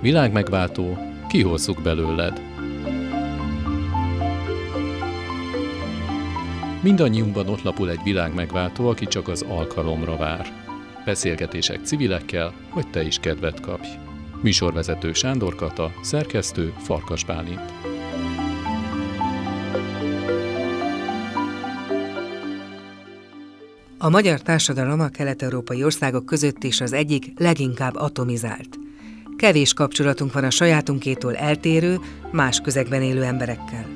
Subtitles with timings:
[0.00, 0.98] Világmegváltó,
[1.28, 2.40] kihozzuk belőled.
[6.82, 10.46] Mindannyiunkban ott lapul egy világmegváltó, aki csak az alkalomra vár.
[11.04, 13.88] Beszélgetések civilekkel, hogy te is kedvet kapj.
[14.42, 17.72] Műsorvezető Sándor Kata, szerkesztő Farkas Bálint.
[23.98, 28.77] A magyar társadalom a kelet-európai országok között is az egyik leginkább atomizált.
[29.38, 32.00] Kevés kapcsolatunk van a sajátunkétól eltérő,
[32.32, 33.86] más közegben élő emberekkel.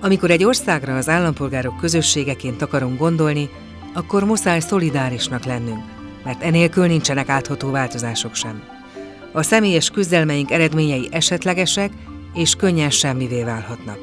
[0.00, 3.48] Amikor egy országra az állampolgárok közösségeként akarunk gondolni,
[3.94, 5.84] akkor muszáj szolidárisnak lennünk,
[6.24, 8.62] mert enélkül nincsenek átható változások sem.
[9.32, 11.90] A személyes küzdelmeink eredményei esetlegesek
[12.34, 13.98] és könnyen semmivé válhatnak.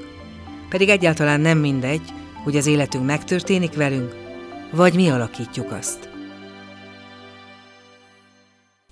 [0.70, 2.14] Pedig egyáltalán nem mindegy,
[2.44, 4.16] hogy az életünk megtörténik velünk,
[4.72, 6.13] vagy mi alakítjuk azt.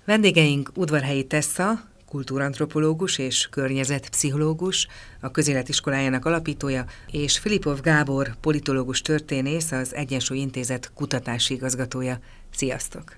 [0.04, 4.86] Vendégeink Udvarhelyi Tessa, kultúrantropológus és környezetpszichológus,
[5.20, 12.18] a közéletiskolájának alapítója, és Filipov Gábor, politológus történész, az Egyensúly Intézet kutatási igazgatója.
[12.54, 13.16] Sziasztok!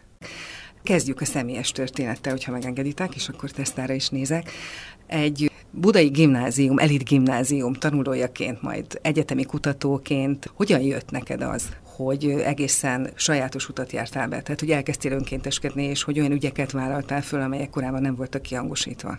[0.83, 4.51] Kezdjük a személyes történettel, hogyha megengeditek, és akkor tesztára is nézek.
[5.07, 13.11] Egy budai gimnázium, elit gimnázium tanulójaként, majd egyetemi kutatóként, hogyan jött neked az, hogy egészen
[13.15, 17.71] sajátos utat jártál be, tehát hogy elkezdtél önkénteskedni, és hogy olyan ügyeket vállaltál föl, amelyek
[17.71, 19.19] korábban nem voltak kihangosítva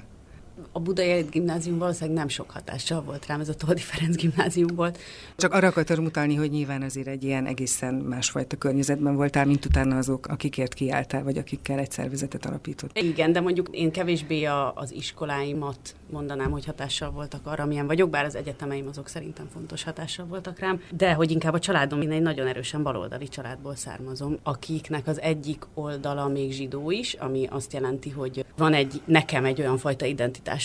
[0.75, 4.75] a Budai Elit Gimnázium valószínűleg nem sok hatással volt rám, ez a Toldi Ferenc Gimnázium
[4.75, 4.97] volt.
[5.35, 9.97] Csak arra akartam utalni, hogy nyilván azért egy ilyen egészen másfajta környezetben voltál, mint utána
[9.97, 12.97] azok, akikért kiálltál, vagy akikkel egy szervezetet alapított.
[12.97, 18.09] Igen, de mondjuk én kevésbé a, az iskoláimat mondanám, hogy hatással voltak arra, milyen vagyok,
[18.09, 22.11] bár az egyetemeim azok szerintem fontos hatással voltak rám, de hogy inkább a családom, én
[22.11, 27.73] egy nagyon erősen baloldali családból származom, akiknek az egyik oldala még zsidó is, ami azt
[27.73, 30.05] jelenti, hogy van egy nekem egy olyan fajta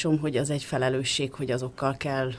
[0.01, 2.33] identitásom, hogy az egy felelősség, hogy azokkal kell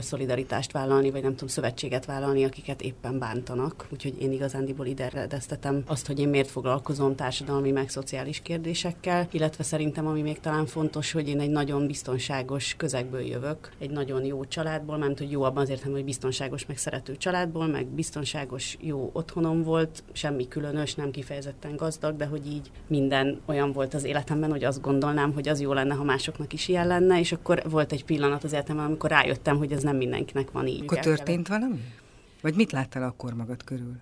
[0.00, 3.86] szolidaritást vállalni, vagy nem tudom, szövetséget vállalni, akiket éppen bántanak.
[3.92, 9.64] Úgyhogy én igazándiból ide eredeztetem azt, hogy én miért foglalkozom társadalmi meg szociális kérdésekkel, illetve
[9.64, 14.44] szerintem, ami még talán fontos, hogy én egy nagyon biztonságos közegből jövök, egy nagyon jó
[14.44, 19.10] családból, mert hogy jó abban az értem, hogy biztonságos, meg szerető családból, meg biztonságos, jó
[19.12, 24.50] otthonom volt, semmi különös, nem kifejezetten gazdag, de hogy így minden olyan volt az életemben,
[24.50, 27.92] hogy azt gondolnám, hogy az jó lenne, ha másoknak is ilyen lenne, és akkor volt
[27.92, 30.82] egy pillanat az életemben, amikor rájöttem, hogy hogy ez nem mindenkinek van így.
[30.82, 31.80] Akkor történt valami?
[32.42, 33.92] Vagy mit láttál akkor magad körül?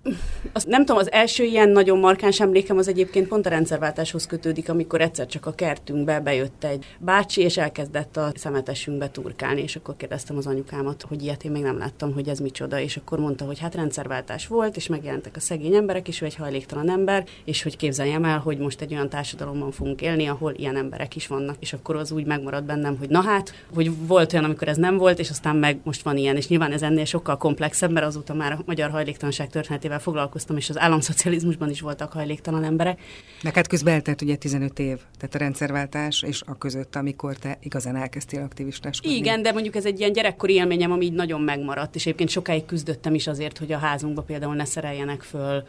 [0.52, 4.68] Azt nem tudom, az első ilyen nagyon markáns emlékem az egyébként pont a rendszerváltáshoz kötődik,
[4.68, 9.96] amikor egyszer csak a kertünkbe bejött egy bácsi, és elkezdett a szemetesünkbe turkálni, és akkor
[9.96, 13.44] kérdeztem az anyukámat, hogy ilyet én még nem láttam, hogy ez micsoda, és akkor mondta,
[13.44, 17.62] hogy hát rendszerváltás volt, és megjelentek a szegény emberek, és ő egy hajléktalan ember, és
[17.62, 21.56] hogy képzeljem el, hogy most egy olyan társadalomban fogunk élni, ahol ilyen emberek is vannak,
[21.60, 24.96] és akkor az úgy megmaradt bennem, hogy na hát, hogy volt olyan, amikor ez nem
[24.96, 28.25] volt, és aztán meg most van ilyen, és nyilván ez ennél sokkal komplexebb, mert azóta
[28.34, 33.00] már a magyar hajléktalanság történetével foglalkoztam, és az államszocializmusban is voltak hajléktalan emberek.
[33.42, 37.58] Meg hát közben eltelt ugye 15 év, tehát a rendszerváltás és a között, amikor te
[37.60, 39.16] igazán elkezdtél aktivistáskodni.
[39.16, 42.64] Igen, de mondjuk ez egy ilyen gyerekkori élményem, ami így nagyon megmaradt, és egyébként sokáig
[42.64, 45.64] küzdöttem is azért, hogy a házunkba például ne szereljenek föl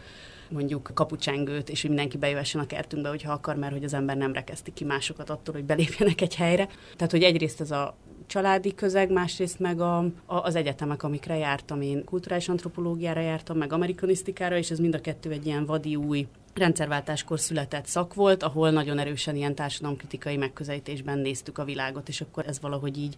[0.50, 4.34] mondjuk kapucsengőt, és hogy mindenki bejöhessen a kertünkbe, hogyha akar, mert hogy az ember nem
[4.34, 6.68] rekeszti ki másokat attól, hogy belépjenek egy helyre.
[6.96, 11.82] Tehát, hogy egyrészt ez a családi közeg, másrészt meg a, a, az egyetemek, amikre jártam.
[11.82, 16.28] Én kulturális antropológiára jártam, meg amerikanisztikára, és ez mind a kettő egy ilyen vadi új
[16.58, 22.46] rendszerváltáskor született szak volt, ahol nagyon erősen ilyen társadalomkritikai megközelítésben néztük a világot, és akkor
[22.48, 23.16] ez valahogy így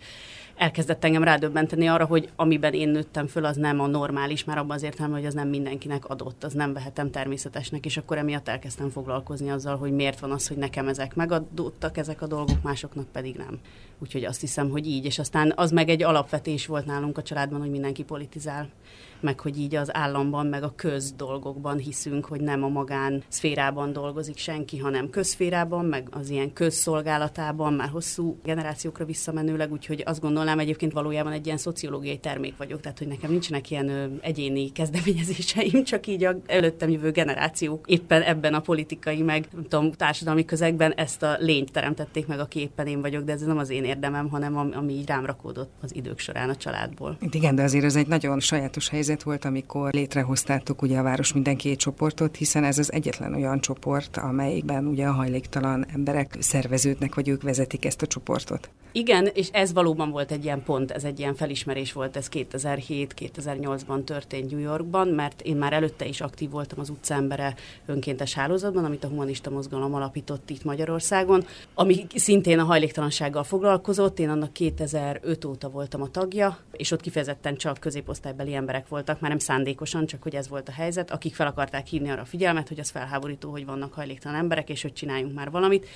[0.56, 4.76] elkezdett engem rádöbbenteni arra, hogy amiben én nőttem föl, az nem a normális, már abban
[4.76, 8.90] az értelemben, hogy az nem mindenkinek adott, az nem vehetem természetesnek, és akkor emiatt elkezdtem
[8.90, 13.36] foglalkozni azzal, hogy miért van az, hogy nekem ezek megadottak, ezek a dolgok, másoknak pedig
[13.36, 13.60] nem.
[14.00, 17.60] Úgyhogy azt hiszem, hogy így, és aztán az meg egy alapvetés volt nálunk a családban,
[17.60, 18.70] hogy mindenki politizál
[19.22, 24.38] meg hogy így az államban, meg a közdolgokban hiszünk, hogy nem a magán szférában dolgozik
[24.38, 30.91] senki, hanem közszférában, meg az ilyen közszolgálatában, már hosszú generációkra visszamenőleg, úgyhogy azt gondolnám egyébként
[30.91, 36.08] valójában egy ilyen szociológiai termék vagyok, tehát hogy nekem nincsenek ilyen ö, egyéni kezdeményezéseim, csak
[36.08, 41.23] így a előttem jövő generációk éppen ebben a politikai, meg nem tudom, társadalmi közegben ezt
[41.23, 44.58] a lényt teremtették meg, aki éppen én vagyok, de ez nem az én érdemem, hanem
[44.58, 47.17] ami így rám rakódott az idők során a családból.
[47.32, 51.34] Igen, de azért ez egy nagyon sajátos helyzet helyzet volt, amikor létrehoztátok ugye a Város
[51.34, 57.16] Minden Két csoportot, hiszen ez az egyetlen olyan csoport, amelyikben ugye a hajléktalan emberek szerveződnek,
[57.16, 58.70] vagy ők vezetik ezt a csoportot.
[58.91, 64.03] Igen, és ez valóban volt egy ilyen pont, ez egy ilyen felismerés volt, ez 2007-2008-ban
[64.03, 69.03] történt New Yorkban, mert én már előtte is aktív voltam az utcaembere önkéntes hálózatban, amit
[69.03, 74.20] a humanista mozgalom alapított itt Magyarországon, ami szintén a hajléktalansággal foglalkozott.
[74.20, 79.29] Én annak 2005 óta voltam a tagja, és ott kifejezetten csak középosztálybeli emberek voltak, már
[79.29, 82.67] nem szándékosan, csak hogy ez volt a helyzet, akik fel akarták hívni arra a figyelmet,
[82.67, 85.87] hogy az felháborító, hogy vannak hajléktalan emberek, és hogy csináljunk már valamit.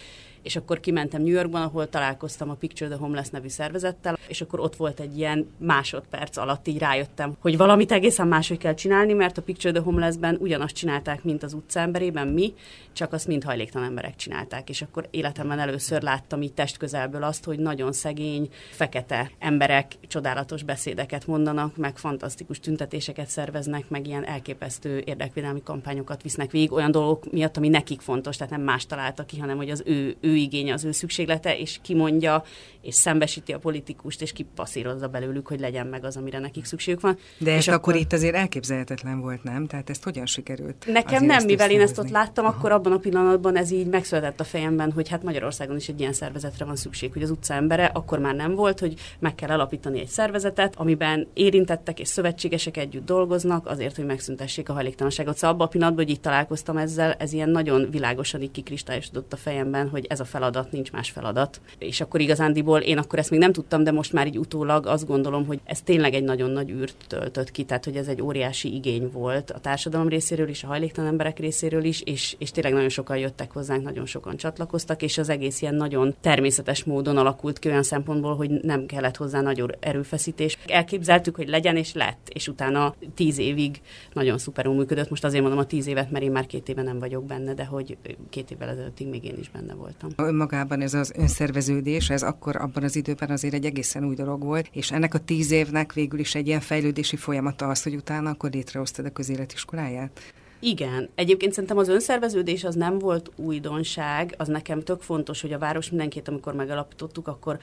[0.41, 4.59] És akkor kimentem New Yorkban, ahol találkoztam a Picture the Homeless nevű szervezettel, és akkor
[4.59, 9.38] ott volt egy ilyen másodperc alatt így rájöttem, hogy valamit egészen máshogy kell csinálni, mert
[9.38, 12.53] a Picture the Homelessben ugyanazt csinálták, mint az utcaemberében mi,
[12.94, 17.59] csak azt mind hajléktalan emberek csinálták, és akkor életemben először láttam így testközelből azt, hogy
[17.59, 25.63] nagyon szegény, fekete emberek csodálatos beszédeket mondanak, meg fantasztikus tüntetéseket szerveznek, meg ilyen elképesztő érdekvédelmi
[25.63, 29.57] kampányokat visznek végig olyan dolgok miatt, ami nekik fontos, tehát nem más találta ki, hanem
[29.57, 32.44] hogy az ő, ő igénye, az ő szükséglete, és kimondja,
[32.81, 37.18] és szembesíti a politikust, és kipasszírozza belőlük, hogy legyen meg az, amire nekik szükségük van.
[37.38, 39.68] De ez akkor, akkor itt azért elképzelhetetlen volt, nem?
[39.68, 40.86] Tehát ezt hogyan sikerült?
[40.88, 42.56] Nekem nem, mivel én ezt ott láttam, Aha.
[42.57, 46.13] akkor abban a pillanatban ez így megszületett a fejemben, hogy hát Magyarországon is egy ilyen
[46.13, 50.00] szervezetre van szükség, hogy az utca embere akkor már nem volt, hogy meg kell alapítani
[50.00, 55.35] egy szervezetet, amiben érintettek és szövetségesek együtt dolgoznak, azért, hogy megszüntessék a hajléktalanságot.
[55.35, 59.38] Szóval abban a pillanatban, hogy így találkoztam ezzel, ez ilyen nagyon világosan így kikristályosodott a
[59.38, 61.62] fejemben, hogy ez a feladat, nincs más feladat.
[61.77, 65.07] És akkor igazándiból én akkor ezt még nem tudtam, de most már így utólag azt
[65.07, 68.74] gondolom, hogy ez tényleg egy nagyon nagy űrt töltött ki, tehát hogy ez egy óriási
[68.74, 72.89] igény volt a társadalom részéről is, a hajléktalan emberek részéről is, és, és tényleg nagyon
[72.89, 77.68] sokan jöttek hozzánk, nagyon sokan csatlakoztak, és az egész ilyen nagyon természetes módon alakult ki
[77.68, 80.57] olyan szempontból, hogy nem kellett hozzá nagyon erőfeszítés.
[80.68, 82.73] Elképzeltük, hogy legyen, és lett, és utána
[83.16, 83.81] tíz évig
[84.14, 85.10] nagyon szuperul működött.
[85.10, 87.66] Most azért mondom a tíz évet, mert én már két éve nem vagyok benne, de
[87.66, 87.98] hogy
[88.30, 92.84] két évvel ezelőttig még én is benne voltam önmagában ez az önszerveződés, ez akkor abban
[92.84, 96.36] az időben azért egy egészen új dolog volt, és ennek a tíz évnek végül is
[96.36, 100.34] egy ilyen fejlődési folyamata az, hogy utána akkor létrehoztad a közéletiskoláját?
[100.60, 101.10] Igen.
[101.16, 105.90] Egyébként szerintem az önszerveződés az nem volt újdonság, az nekem tök fontos, hogy a város
[105.90, 107.60] mindenkit, amikor megalapítottuk, akkor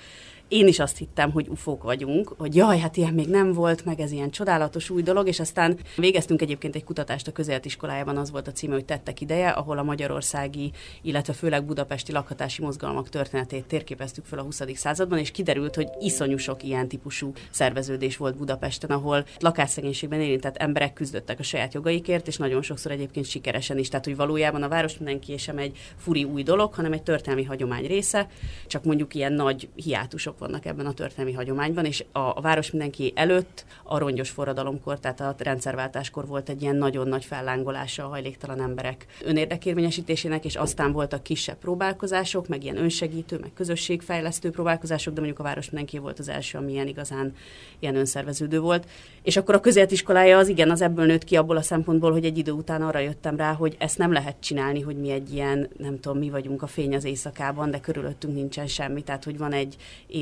[0.50, 4.00] én is azt hittem, hogy ufók vagyunk, hogy jaj, hát ilyen még nem volt, meg
[4.00, 8.49] ez ilyen csodálatos új dolog, és aztán végeztünk egyébként egy kutatást a közéletiskolájában, az volt
[8.49, 14.25] a címe, hogy tettek ideje, ahol a magyarországi, illetve főleg budapesti lakhatási mozgalmak történetét térképeztük
[14.25, 14.62] fel a 20.
[14.75, 20.93] században, és kiderült, hogy iszonyú sok ilyen típusú szerveződés volt Budapesten, ahol lakásszegénységben érintett emberek
[20.93, 23.88] küzdöttek a saját jogaikért, és nagyon sokszor egyébként sikeresen is.
[23.88, 27.87] Tehát, hogy valójában a város mindenki sem egy furi új dolog, hanem egy történelmi hagyomány
[27.87, 28.29] része,
[28.67, 33.12] csak mondjuk ilyen nagy hiátusok vannak ebben a történelmi hagyományban, és a, a város mindenki
[33.14, 38.60] előtt a rongyos forradalomkor, tehát a rendszerváltáskor volt egy ilyen nagyon nagy fellángolása a hajléktalan
[38.60, 45.40] emberek önérdekérvényesítésének, és aztán voltak kisebb próbálkozások, meg ilyen önsegítő, meg közösségfejlesztő próbálkozások, de mondjuk
[45.40, 47.34] a város mindenki volt az első, ami ilyen igazán
[47.78, 48.88] ilyen önszerveződő volt.
[49.22, 52.38] És akkor a közéletiskolája az igen, az ebből nőtt ki abból a szempontból, hogy egy
[52.38, 56.00] idő után arra jöttem rá, hogy ezt nem lehet csinálni, hogy mi egy ilyen, nem
[56.00, 59.02] tudom, mi vagyunk a fény az éjszakában, de körülöttünk nincsen semmi.
[59.02, 59.76] Tehát, hogy van egy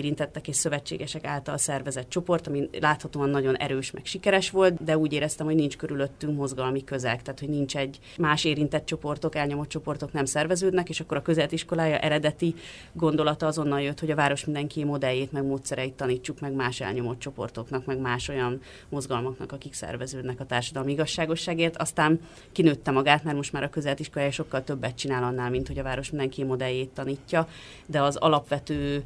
[0.08, 5.12] érintettek és szövetségesek által szervezett csoport, ami láthatóan nagyon erős, meg sikeres volt, de úgy
[5.12, 10.12] éreztem, hogy nincs körülöttünk mozgalmi közeg, tehát, hogy nincs egy más érintett csoportok, elnyomott csoportok
[10.12, 12.54] nem szerveződnek, és akkor a közéletiskolája eredeti
[12.92, 17.84] gondolata azonnal jött, hogy a város mindenki modelljét, meg módszereit tanítsuk meg más elnyomott csoportoknak,
[17.84, 21.76] meg más olyan mozgalmaknak, akik szerveződnek a társadalmi igazságosságért.
[21.76, 22.20] Aztán
[22.52, 26.10] kinőtte magát, mert most már a közéletiskolája sokkal többet csinál annál, mint hogy a város
[26.10, 27.48] mindenki modelljét tanítja,
[27.86, 29.04] de az alapvető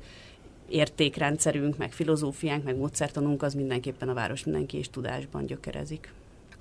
[0.72, 6.12] értékrendszerünk, meg filozófiánk, meg módszertanunk az mindenképpen a város mindenki és tudásban gyökerezik.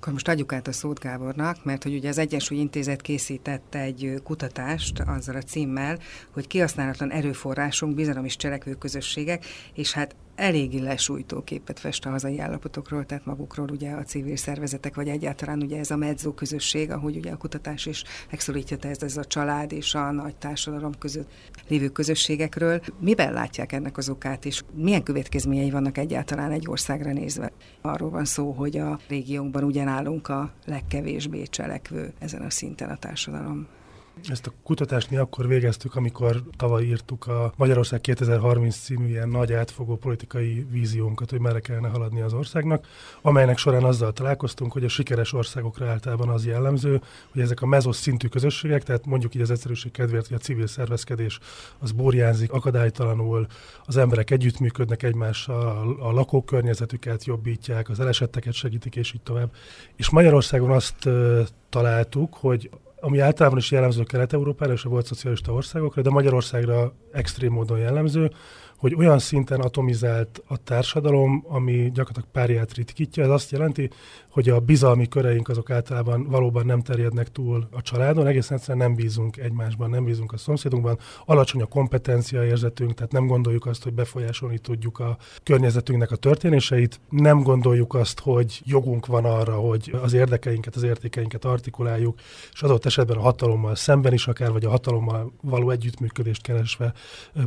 [0.02, 4.20] Akkor most adjuk át a szót Gábornak, mert hogy ugye az Egyensúly Intézet készített egy
[4.24, 5.98] kutatást azzal a címmel,
[6.30, 12.38] hogy kihasználatlan erőforrásunk, bizalom és cselekvő közösségek, és hát eléggé lesújtó képet fest a hazai
[12.38, 17.16] állapotokról, tehát magukról ugye a civil szervezetek, vagy egyáltalán ugye ez a medzó közösség, ahogy
[17.16, 21.30] ugye a kutatás is megszólítja ez, ez a család és a nagy társadalom között
[21.68, 22.80] lévő közösségekről.
[23.00, 27.52] Miben látják ennek az okát, és milyen következményei vannak egyáltalán egy országra nézve?
[27.80, 33.66] Arról van szó, hogy a régiónkban ugyanállunk a legkevésbé cselekvő ezen a szinten a társadalom.
[34.28, 39.52] Ezt a kutatást mi akkor végeztük, amikor tavaly írtuk a Magyarország 2030 című ilyen nagy
[39.52, 42.86] átfogó politikai víziónkat, hogy merre kellene haladni az országnak,
[43.22, 47.00] amelynek során azzal találkoztunk, hogy a sikeres országokra általában az jellemző,
[47.32, 50.66] hogy ezek a mezos szintű közösségek, tehát mondjuk így az egyszerűség kedvéért, hogy a civil
[50.66, 51.38] szervezkedés
[51.78, 53.46] az borjánzik, akadálytalanul,
[53.84, 59.50] az emberek együttműködnek egymással, a lakókörnyezetüket jobbítják, az elesetteket segítik, és így tovább.
[59.96, 61.08] És Magyarországon azt
[61.68, 62.70] találtuk, hogy
[63.04, 68.30] ami általában is jellemző Kelet-Európára és a volt szocialista országokra, de Magyarországra extrém módon jellemző,
[68.76, 73.22] hogy olyan szinten atomizált a társadalom, ami gyakorlatilag párját ritkítja.
[73.22, 73.90] Ez azt jelenti,
[74.32, 78.96] hogy a bizalmi köreink azok általában valóban nem terjednek túl a családon, egészen egyszerűen nem
[78.96, 83.92] bízunk egymásban, nem bízunk a szomszédunkban, alacsony a kompetencia érzetünk, tehát nem gondoljuk azt, hogy
[83.92, 90.12] befolyásolni tudjuk a környezetünknek a történéseit, nem gondoljuk azt, hogy jogunk van arra, hogy az
[90.12, 92.18] érdekeinket, az értékeinket artikuláljuk,
[92.52, 96.92] és adott esetben a hatalommal szemben is akár, vagy a hatalommal való együttműködést keresve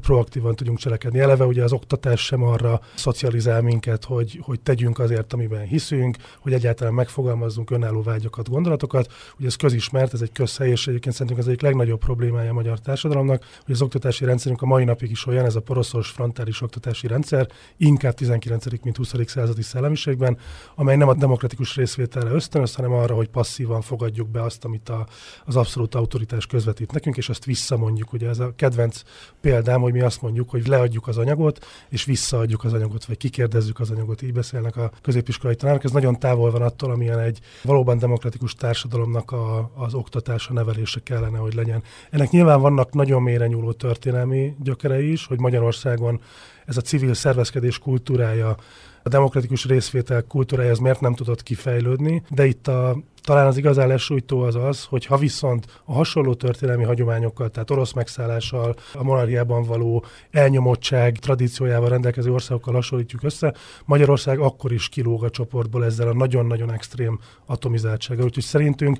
[0.01, 1.19] proaktívan tudjunk cselekedni.
[1.19, 6.53] Eleve ugye az oktatás sem arra szocializál minket, hogy, hogy tegyünk azért, amiben hiszünk, hogy
[6.53, 9.11] egyáltalán egyáltalán megfogalmazzunk önálló vágyakat, gondolatokat.
[9.37, 12.79] Ugye ez közismert, ez egy közhely, és egyébként szerintünk ez egyik legnagyobb problémája a magyar
[12.79, 17.07] társadalomnak, hogy az oktatási rendszerünk a mai napig is olyan, ez a poroszos frontális oktatási
[17.07, 18.65] rendszer, inkább 19.
[18.83, 19.13] mint 20.
[19.25, 20.37] századi szellemiségben,
[20.75, 25.07] amely nem a demokratikus részvételre ösztönöz, hanem arra, hogy passzívan fogadjuk be azt, amit a,
[25.45, 28.13] az abszolút autoritás közvetít nekünk, és azt visszamondjuk.
[28.13, 29.01] Ugye ez a kedvenc
[29.41, 33.79] példám, hogy mi azt mondjuk, hogy leadjuk az anyagot, és visszaadjuk az anyagot, vagy kikérdezzük
[33.79, 34.21] az anyagot.
[34.21, 35.83] Így beszélnek a középiskolai tanárok.
[35.83, 41.37] Ez nagyon távol van attól, amilyen egy valóban demokratikus társadalomnak a, az oktatása, nevelése kellene,
[41.37, 41.83] hogy legyen.
[42.09, 46.21] Ennek nyilván vannak nagyon mélyre nyúló történelmi gyökerei is, hogy Magyarországon
[46.65, 48.55] ez a civil szervezkedés kultúrája,
[49.03, 53.87] a demokratikus részvétel kultúrája ez miért nem tudott kifejlődni, de itt a talán az igazán
[53.87, 59.63] lesújtó az az, hogy ha viszont a hasonló történelmi hagyományokkal, tehát orosz megszállással, a monarchiában
[59.63, 63.53] való elnyomottság tradíciójával rendelkező országokkal hasonlítjuk össze,
[63.85, 68.25] Magyarország akkor is kilóg a csoportból ezzel a nagyon-nagyon extrém atomizáltsággal.
[68.25, 68.97] Úgyhogy szerintünk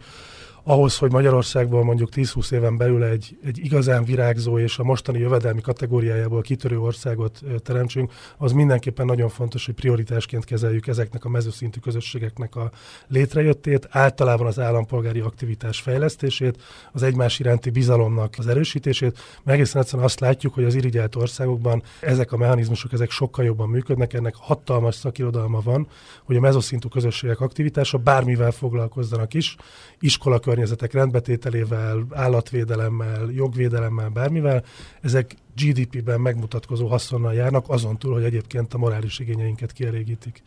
[0.67, 5.61] ahhoz, hogy Magyarországból mondjuk 10-20 éven belül egy, egy igazán virágzó és a mostani jövedelmi
[5.61, 12.55] kategóriájából kitörő országot teremtsünk, az mindenképpen nagyon fontos, hogy prioritásként kezeljük ezeknek a mezőszintű közösségeknek
[12.55, 12.71] a
[13.07, 20.07] létrejöttét, általában az állampolgári aktivitás fejlesztését, az egymás iránti bizalomnak az erősítését, mert egészen egyszerűen
[20.07, 24.95] azt látjuk, hogy az irigyelt országokban ezek a mechanizmusok ezek sokkal jobban működnek, ennek hatalmas
[24.95, 25.87] szakirodalma van,
[26.23, 29.55] hogy a mezoszintű közösségek aktivitása bármivel foglalkozzanak is,
[29.99, 34.63] iskola környezetek rendbetételével, állatvédelemmel, jogvédelemmel, bármivel,
[35.01, 40.43] ezek GDP-ben megmutatkozó haszonnal járnak, azon túl, hogy egyébként a morális igényeinket kielégítik.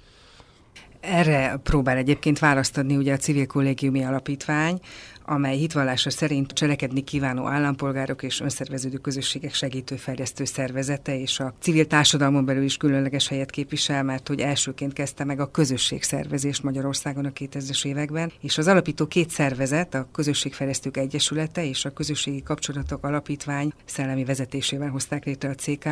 [1.00, 4.80] Erre próbál egyébként választ adni ugye a Civil Kollégiumi Alapítvány,
[5.28, 12.44] amely hitvallása szerint cselekedni kívánó állampolgárok és önszerveződő közösségek segítő-fejlesztő szervezete, és a civil társadalmon
[12.44, 17.86] belül is különleges helyet képvisel, mert hogy elsőként kezdte meg a közösségszervezést Magyarországon a 2000-es
[17.86, 24.24] években, és az alapító két szervezet, a Közösségfejlesztők Egyesülete és a Közösségi Kapcsolatok Alapítvány szellemi
[24.24, 25.88] vezetésében hozták létre a CK,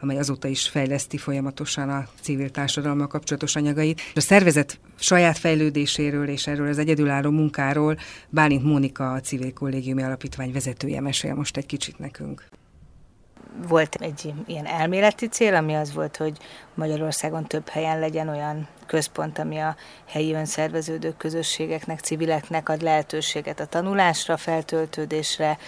[0.00, 4.00] amely azóta is fejleszti folyamatosan a civil társadalommal kapcsolatos anyagait.
[4.14, 10.52] A szervezet saját fejlődéséről és erről az egyedülálló munkáról Bálint Mónika, a Civil Kollégiumi Alapítvány
[10.52, 12.48] vezetője mesél most egy kicsit nekünk.
[13.68, 16.38] Volt egy ilyen elméleti cél, ami az volt, hogy
[16.74, 23.66] Magyarországon több helyen legyen olyan központ, ami a helyi önszerveződő közösségeknek, civileknek ad lehetőséget a
[23.66, 25.58] tanulásra, feltöltődésre,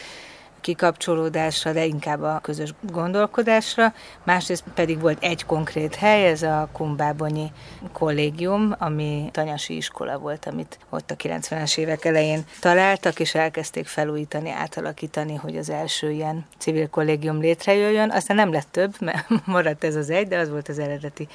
[0.61, 3.95] kikapcsolódásra, de inkább a közös gondolkodásra.
[4.25, 7.53] Másrészt pedig volt egy konkrét hely, ez a Kumbábonyi
[7.93, 14.51] kollégium, ami tanyasi iskola volt, amit ott a 90-es évek elején találtak, és elkezdték felújítani,
[14.51, 18.11] átalakítani, hogy az első ilyen civil kollégium létrejöjjön.
[18.11, 21.29] Aztán nem lett több, mert maradt ez az egy, de az volt az eredeti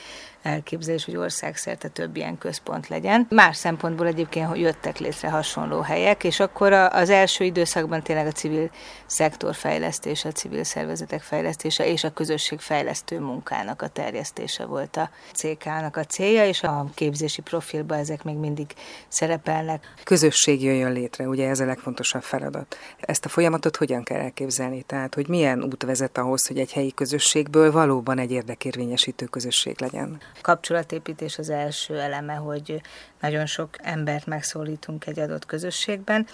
[0.43, 3.27] elképzelés, hogy országszerte több ilyen központ legyen.
[3.29, 8.31] Más szempontból egyébként hogy jöttek létre hasonló helyek, és akkor az első időszakban tényleg a
[8.31, 8.69] civil
[9.05, 15.09] szektor fejlesztése, a civil szervezetek fejlesztése és a közösség fejlesztő munkának a terjesztése volt a
[15.33, 18.73] CK-nak a célja, és a képzési profilban ezek még mindig
[19.07, 19.93] szerepelnek.
[20.03, 22.77] Közösség jöjjön létre, ugye ez a legfontosabb feladat.
[22.99, 24.81] Ezt a folyamatot hogyan kell elképzelni?
[24.81, 30.21] Tehát, hogy milyen út vezet ahhoz, hogy egy helyi közösségből valóban egy érdekérvényesítő közösség legyen?
[30.41, 32.81] Kapcsolatépítés az első eleme, hogy
[33.21, 36.27] nagyon sok embert megszólítunk egy adott közösségben,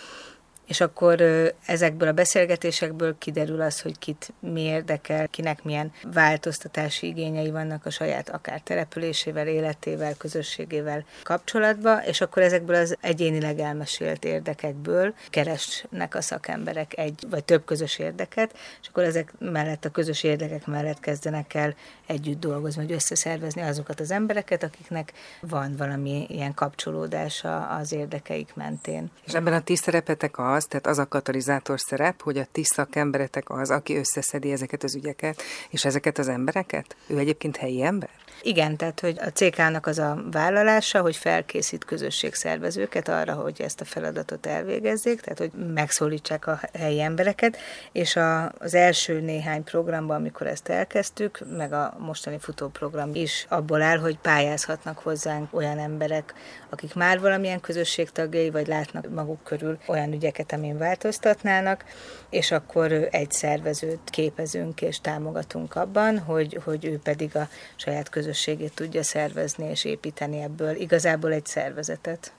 [0.70, 1.22] és akkor
[1.65, 7.89] ezekből a beszélgetésekből kiderül az, hogy kit mi érdekel, kinek milyen változtatási igényei vannak a
[7.89, 16.22] saját akár településével, életével, közösségével kapcsolatban, és akkor ezekből az egyénileg elmesélt érdekekből keresnek a
[16.22, 21.53] szakemberek egy vagy több közös érdeket, és akkor ezek mellett a közös érdekek mellett kezdenek
[21.53, 21.75] el
[22.10, 29.12] együtt dolgozni, vagy összeszervezni azokat az embereket, akiknek van valami ilyen kapcsolódása az érdekeik mentén.
[29.25, 33.50] És ebben a ti szerepetek az, tehát az a katalizátor szerep, hogy a ti szakemberetek
[33.50, 36.96] az, aki összeszedi ezeket az ügyeket, és ezeket az embereket?
[37.08, 38.10] Ő egyébként helyi ember?
[38.41, 43.86] Igen, tehát hogy a CK-nak az a vállalása, hogy felkészít közösségszervezőket arra, hogy ezt a
[43.86, 47.58] feladatot elvégezzék, tehát hogy megszólítsák a helyi embereket,
[47.91, 53.81] és a, az első néhány programban, amikor ezt elkezdtük, meg a mostani futóprogram is abból
[53.81, 56.34] áll, hogy pályázhatnak hozzánk olyan emberek,
[56.69, 61.84] akik már valamilyen közösség tagjai, vagy látnak maguk körül olyan ügyeket, amin változtatnának,
[62.29, 68.74] és akkor egy szervezőt képezünk és támogatunk abban, hogy, hogy ő pedig a saját közösségét
[68.75, 72.33] tudja szervezni és építeni ebből igazából egy szervezetet.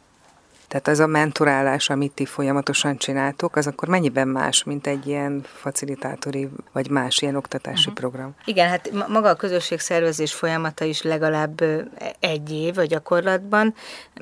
[0.70, 5.44] Tehát az a mentorálás, amit ti folyamatosan csináltok, az akkor mennyiben más, mint egy ilyen
[5.44, 7.94] facilitátori vagy más ilyen oktatási uh-huh.
[7.94, 8.34] program?
[8.44, 11.62] Igen, hát maga a közösségszervezés folyamata is legalább
[12.20, 13.74] egy év a gyakorlatban.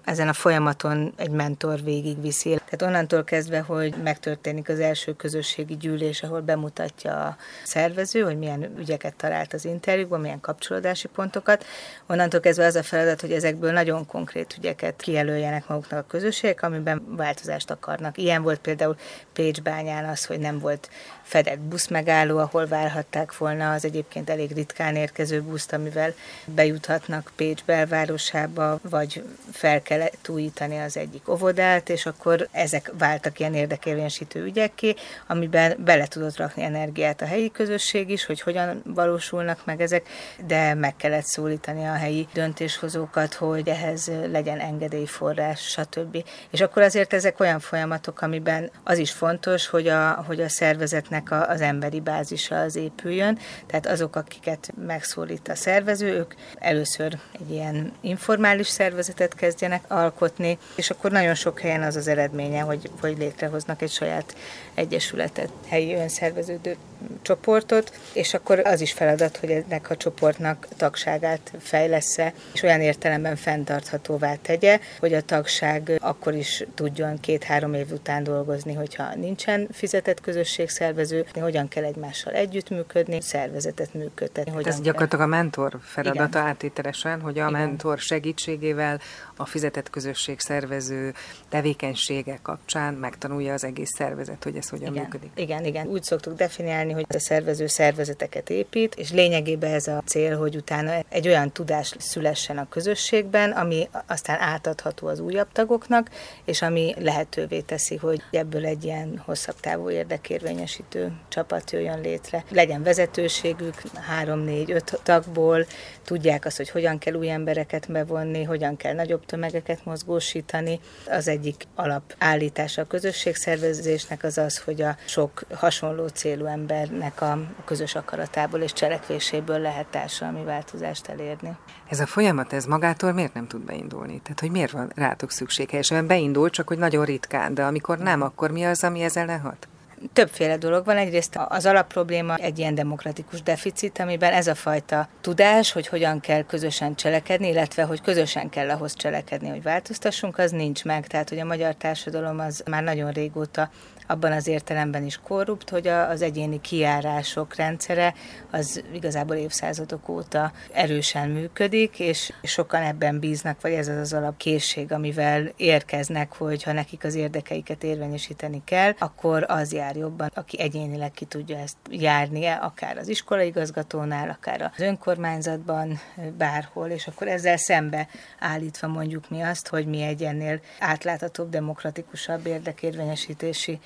[0.04, 2.48] Ezen a folyamaton egy mentor végigviszi.
[2.48, 8.72] Tehát onnantól kezdve, hogy megtörténik az első közösségi gyűlés, ahol bemutatja a szervező, hogy milyen
[8.78, 11.64] ügyeket talált az interjúkban, milyen kapcsolódási pontokat.
[12.06, 16.62] Onnantól kezdve az a feladat, hogy ezekből nagyon konkrét ügyeket kijelöljenek maguknak a közösség lehetőségek,
[16.62, 18.18] amiben változást akarnak.
[18.18, 18.96] Ilyen volt például
[19.32, 20.90] Pécsbányán az, hogy nem volt
[21.28, 28.78] fedett buszmegálló, ahol várhatták volna az egyébként elég ritkán érkező buszt, amivel bejuthatnak Pécs belvárosába,
[28.82, 34.94] vagy fel kell újítani az egyik óvodát, és akkor ezek váltak ilyen érdekérvényesítő ügyekké,
[35.26, 40.08] amiben bele tudott rakni energiát a helyi közösség is, hogy hogyan valósulnak meg ezek,
[40.46, 46.24] de meg kellett szólítani a helyi döntéshozókat, hogy ehhez legyen engedélyforrás, stb.
[46.50, 51.17] És akkor azért ezek olyan folyamatok, amiben az is fontos, hogy a, hogy a szervezetnek
[51.26, 57.50] a, az emberi bázisa az épüljön, tehát azok, akiket megszólít a szervező, ők először egy
[57.50, 63.18] ilyen informális szervezetet kezdjenek alkotni, és akkor nagyon sok helyen az az eredménye, hogy, hogy
[63.18, 64.36] létrehoznak egy saját
[64.78, 66.76] egyesületet, helyi önszerveződő
[67.22, 73.36] csoportot, és akkor az is feladat, hogy ennek a csoportnak tagságát fejlesz-e, és olyan értelemben
[73.36, 80.20] fenntarthatóvá tegye, hogy a tagság akkor is tudjon két-három év után dolgozni, hogyha nincsen fizetett
[80.20, 84.52] közösségszervező, hogyan kell egymással együttműködni, szervezetet működtetni.
[84.52, 87.52] Hogyan Ez gyakorlatilag a mentor feladata átételesen, hogy a Igen.
[87.52, 89.00] mentor segítségével
[89.36, 91.14] a fizetett közösség szervező
[91.48, 95.02] tevékenysége kapcsán megtanulja az egész szervezet, hogy ez hogyan igen.
[95.02, 95.30] működik.
[95.34, 95.86] Igen, igen.
[95.86, 100.92] Úgy szoktuk definiálni, hogy a szervező szervezeteket épít, és lényegében ez a cél, hogy utána
[101.08, 106.10] egy olyan tudás szülessen a közösségben, ami aztán átadható az újabb tagoknak,
[106.44, 112.44] és ami lehetővé teszi, hogy ebből egy ilyen hosszabb távú érdekérvényesítő csapat jöjjön létre.
[112.50, 115.66] Legyen vezetőségük, három, négy, öt tagból,
[116.04, 120.80] tudják azt, hogy hogyan kell új embereket bevonni, hogyan kell nagyobb tömegeket mozgósítani.
[121.06, 127.94] Az egyik alapállítása a közösségszervezésnek az az, hogy a sok hasonló célú embernek a közös
[127.94, 131.56] akaratából és cselekvéséből lehet társadalmi változást elérni.
[131.88, 134.20] Ez a folyamat, ez magától miért nem tud beindulni?
[134.22, 135.70] Tehát, hogy miért van rátok szükség?
[135.70, 139.68] Helyesen beindul, csak hogy nagyon ritkán, de amikor nem, akkor mi az, ami ezzel lehet?
[140.12, 140.96] Többféle dolog van.
[140.96, 146.42] Egyrészt az alapprobléma egy ilyen demokratikus deficit, amiben ez a fajta tudás, hogy hogyan kell
[146.42, 151.06] közösen cselekedni, illetve hogy közösen kell ahhoz cselekedni, hogy változtassunk, az nincs meg.
[151.06, 153.70] Tehát, hogy a magyar társadalom az már nagyon régóta
[154.08, 158.14] abban az értelemben is korrupt, hogy az egyéni kiárások rendszere
[158.50, 164.92] az igazából évszázadok óta erősen működik, és sokan ebben bíznak, vagy ez az az alapkészség,
[164.92, 171.10] amivel érkeznek, hogy ha nekik az érdekeiket érvényesíteni kell, akkor az jár jobban, aki egyénileg
[171.10, 176.00] ki tudja ezt járni, akár az iskolaigazgatónál, akár az önkormányzatban,
[176.38, 182.46] bárhol, és akkor ezzel szembe állítva mondjuk mi azt, hogy mi egy ennél átláthatóbb, demokratikusabb
[182.46, 183.78] érdekérvényesítési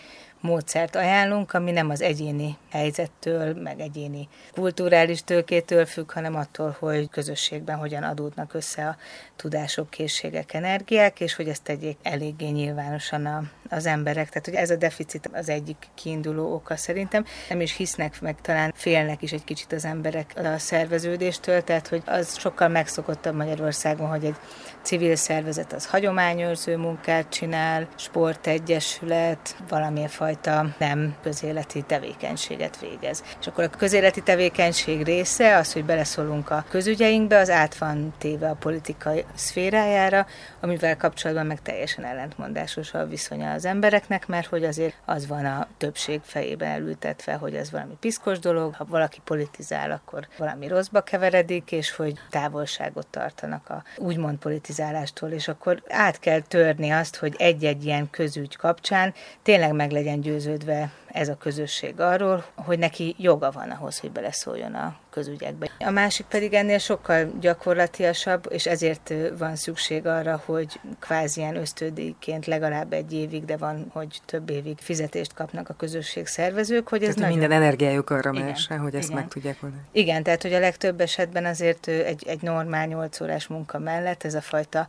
[0.42, 7.08] módszert ajánlunk, ami nem az egyéni helyzettől, meg egyéni kulturális tőkétől függ, hanem attól, hogy
[7.08, 8.96] közösségben hogyan adódnak össze a
[9.36, 14.28] tudások, készségek, energiák, és hogy ezt tegyék eléggé nyilvánosan a, az emberek.
[14.28, 17.24] Tehát, hogy ez a deficit az egyik kiinduló oka szerintem.
[17.48, 22.02] Nem is hisznek, meg talán félnek is egy kicsit az emberek a szerveződéstől, tehát, hogy
[22.06, 24.36] az sokkal megszokottabb Magyarországon, hogy egy
[24.82, 33.22] civil szervezet az hagyományőrző munkát csinál, sportegyesület, valamilyen fajta nem közéleti tevékenységet végez.
[33.40, 38.48] És akkor a közéleti tevékenység része az, hogy beleszólunk a közügyeinkbe, az át van téve
[38.48, 40.26] a politikai szférájára,
[40.60, 45.68] amivel kapcsolatban meg teljesen ellentmondásos a viszonya az embereknek, mert hogy azért az van a
[45.76, 51.72] többség fejébe elültetve, hogy ez valami piszkos dolog, ha valaki politizál, akkor valami rosszba keveredik,
[51.72, 57.84] és hogy távolságot tartanak a úgymond politizálástól, és akkor át kell törni azt, hogy egy-egy
[57.84, 63.70] ilyen közügy kapcsán tényleg meg legyen győződve ez a közösség arról, hogy neki joga van
[63.70, 65.70] ahhoz, hogy beleszóljon a közügyekbe.
[65.78, 72.46] A másik pedig ennél sokkal gyakorlatiasabb, és ezért van szükség arra, hogy kvázi ilyen ösztödíjként
[72.46, 77.14] legalább egy évig, de van, hogy több évig fizetést kapnak a közösség szervezők, hogy ez
[77.14, 77.38] tehát nagyon...
[77.38, 79.20] minden energiájuk arra messe, hogy ezt igen.
[79.20, 79.82] meg tudják oldani.
[79.92, 84.34] Igen, tehát hogy a legtöbb esetben azért egy, egy normál 8 órás munka mellett ez
[84.34, 84.88] a fajta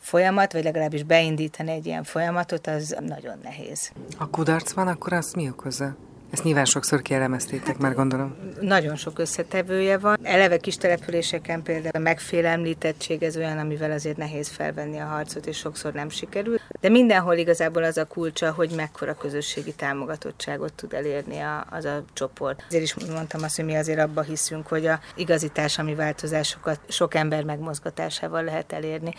[0.00, 3.92] folyamat, vagy legalábbis beindítani egy ilyen folyamatot, az nagyon nehéz.
[4.16, 5.96] Ha kudarc van, akkor azt mi okozza?
[6.30, 8.36] Ezt nyilván sokszor kielemeztétek már, gondolom.
[8.60, 10.18] Nagyon sok összetevője van.
[10.22, 15.56] Eleve kis településeken például a megfélemlítettség ez olyan, amivel azért nehéz felvenni a harcot, és
[15.56, 16.58] sokszor nem sikerül.
[16.80, 22.04] De mindenhol igazából az a kulcsa, hogy mekkora közösségi támogatottságot tud elérni a, az a
[22.12, 22.64] csoport.
[22.68, 27.14] Ezért is mondtam azt, hogy mi azért abba hiszünk, hogy a igazi társadalmi változásokat sok
[27.14, 29.14] ember megmozgatásával lehet elérni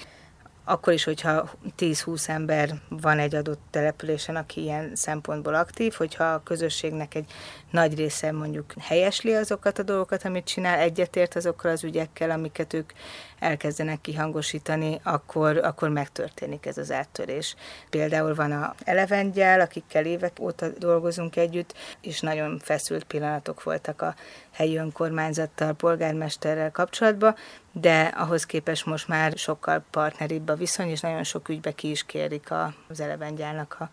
[0.64, 6.44] akkor is, hogyha 10-20 ember van egy adott településen, aki ilyen szempontból aktív, hogyha a
[6.44, 7.32] közösségnek egy
[7.72, 12.92] nagy része mondjuk helyesli azokat a dolgokat, amit csinál, egyetért azokkal az ügyekkel, amiket ők
[13.40, 17.56] elkezdenek kihangosítani, akkor, akkor megtörténik ez az áttörés.
[17.90, 24.16] Például van a Elevengyel, akikkel évek óta dolgozunk együtt, és nagyon feszült pillanatok voltak a
[24.52, 27.36] helyi önkormányzattal, polgármesterrel kapcsolatban,
[27.72, 32.04] de ahhoz képest most már sokkal partneribb a viszony, és nagyon sok ügybe ki is
[32.04, 32.50] kérik
[32.88, 33.90] az Elevengyálnak a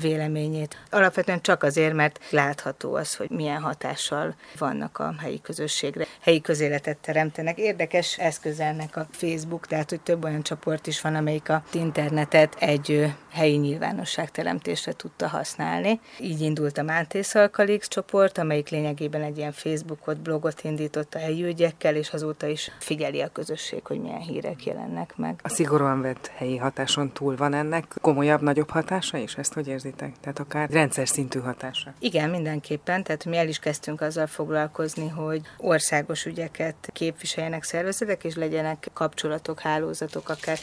[0.00, 0.76] véleményét.
[0.90, 6.06] Alapvetően csak azért, mert látható az, hogy milyen hatással vannak a helyi közösségre.
[6.20, 7.58] Helyi közéletet teremtenek.
[7.58, 12.56] Érdekes eszköz ennek a Facebook, tehát hogy több olyan csoport is van, amelyik a internetet
[12.58, 16.00] egy helyi nyilvánosságteremtésre tudta használni.
[16.20, 21.44] Így indult a Máté Szalkalix csoport, amelyik lényegében egy ilyen Facebookot, blogot indított a helyi
[21.44, 25.40] ügyekkel, és azóta is figyeli a közösség, hogy milyen hírek jelennek meg.
[25.42, 29.34] A szigorúan vett helyi hatáson túl van ennek komolyabb, nagyobb hatása is?
[29.34, 30.20] Ezt hogy érzitek?
[30.20, 31.94] Tehát akár rendszer szintű hatása?
[31.98, 33.02] Igen, mindenképpen.
[33.02, 39.60] Tehát mi el is kezdtünk azzal foglalkozni, hogy országos ügyeket képviseljenek szervezetek, és legyenek kapcsolatok,
[39.60, 40.58] hálózatok, akár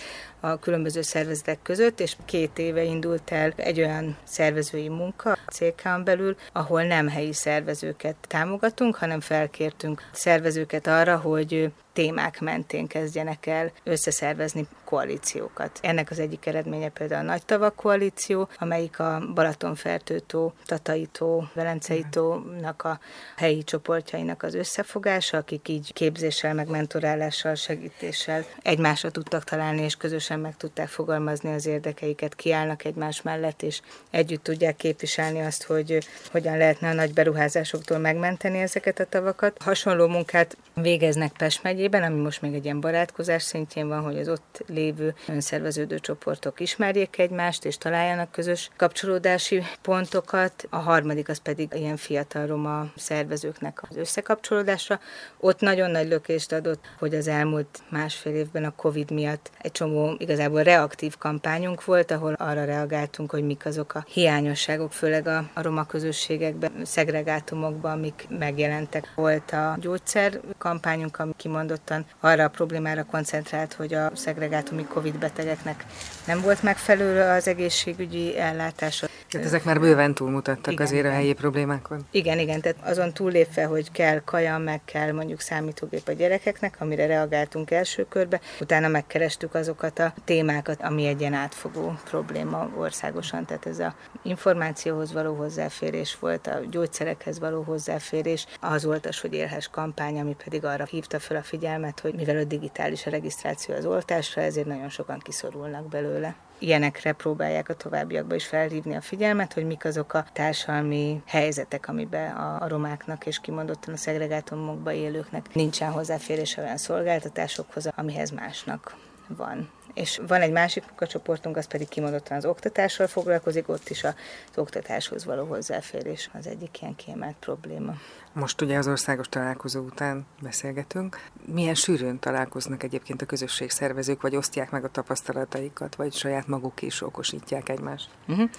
[0.52, 6.36] a különböző szervezetek között, és két éve indult el egy olyan szervezői munka CK-n belül,
[6.52, 14.68] ahol nem helyi szervezőket támogatunk, hanem felkértünk szervezőket arra, hogy témák mentén kezdjenek el összeszervezni
[14.84, 15.80] koalíciókat.
[15.82, 23.00] Ennek az egyik eredménye például a Nagy Tavak koalíció, amelyik a Balatonfertőtó, Tataitó, Velenceitó-nak a
[23.36, 30.35] helyi csoportjainak az összefogása, akik így képzéssel, meg mentorálással, segítéssel egymásra tudtak találni, és közösen
[30.40, 35.98] meg tudták fogalmazni az érdekeiket, kiállnak egymás mellett, és együtt tudják képviselni azt, hogy
[36.32, 39.58] hogyan lehetne a nagy beruházásoktól megmenteni ezeket a tavakat.
[39.62, 44.30] Hasonló munkát végeznek Pest megyében, ami most még egy ilyen barátkozás szintjén van, hogy az
[44.30, 50.68] ott lévő önszerveződő csoportok ismerjék egymást, és találjanak közös kapcsolódási pontokat.
[50.70, 55.00] A harmadik az pedig ilyen fiatal roma szervezőknek az összekapcsolódása.
[55.40, 60.15] Ott nagyon nagy lökést adott, hogy az elmúlt másfél évben a Covid miatt egy csomó
[60.18, 65.62] igazából reaktív kampányunk volt, ahol arra reagáltunk, hogy mik azok a hiányosságok, főleg a, a
[65.62, 69.12] roma közösségekben, szegregátumokban, amik megjelentek.
[69.16, 75.86] Volt a gyógyszer kampányunk, ami kimondottan arra a problémára koncentrált, hogy a szegregátumi Covid betegeknek
[76.28, 79.08] nem volt megfelelő az egészségügyi ellátása.
[79.36, 81.12] Tehát ezek már bőven túlmutattak igen, azért igen.
[81.12, 82.06] a helyi problémákon.
[82.12, 87.06] Igen, igen, tehát azon túllépve, hogy kell kaja, meg kell mondjuk számítógép a gyerekeknek, amire
[87.06, 93.66] reagáltunk első körbe, utána megkerestük azokat a témákat, ami egy ilyen átfogó probléma országosan, tehát
[93.66, 100.20] ez a információhoz való hozzáférés volt, a gyógyszerekhez való hozzáférés, az oltas, hogy élhes kampány,
[100.20, 104.42] ami pedig arra hívta fel a figyelmet, hogy mivel a digitális a regisztráció az oltásra,
[104.42, 109.86] ezért nagyon sokan kiszorulnak belőle ilyenekre próbálják a továbbiakban is felhívni a figyelmet, hogy mik
[109.86, 116.58] azok a társadalmi helyzetek, amiben a, a romáknak és kimondottan a szegregátumokba élőknek nincsen hozzáférés
[116.58, 118.96] olyan szolgáltatásokhoz, amihez másnak
[119.28, 119.70] van.
[119.96, 124.14] És van egy másik munkacsoportunk, az pedig kimondottan az oktatással foglalkozik, ott is az
[124.56, 127.94] oktatáshoz való hozzáférés az egyik ilyen kiemelt probléma.
[128.34, 131.22] Most ugye az országos találkozó után beszélgetünk.
[131.46, 136.82] Milyen sűrűn találkoznak egyébként a közösség szervezők, vagy osztják meg a tapasztalataikat, vagy saját maguk
[136.82, 138.10] is okosítják egymást?
[138.28, 138.50] Uh-huh.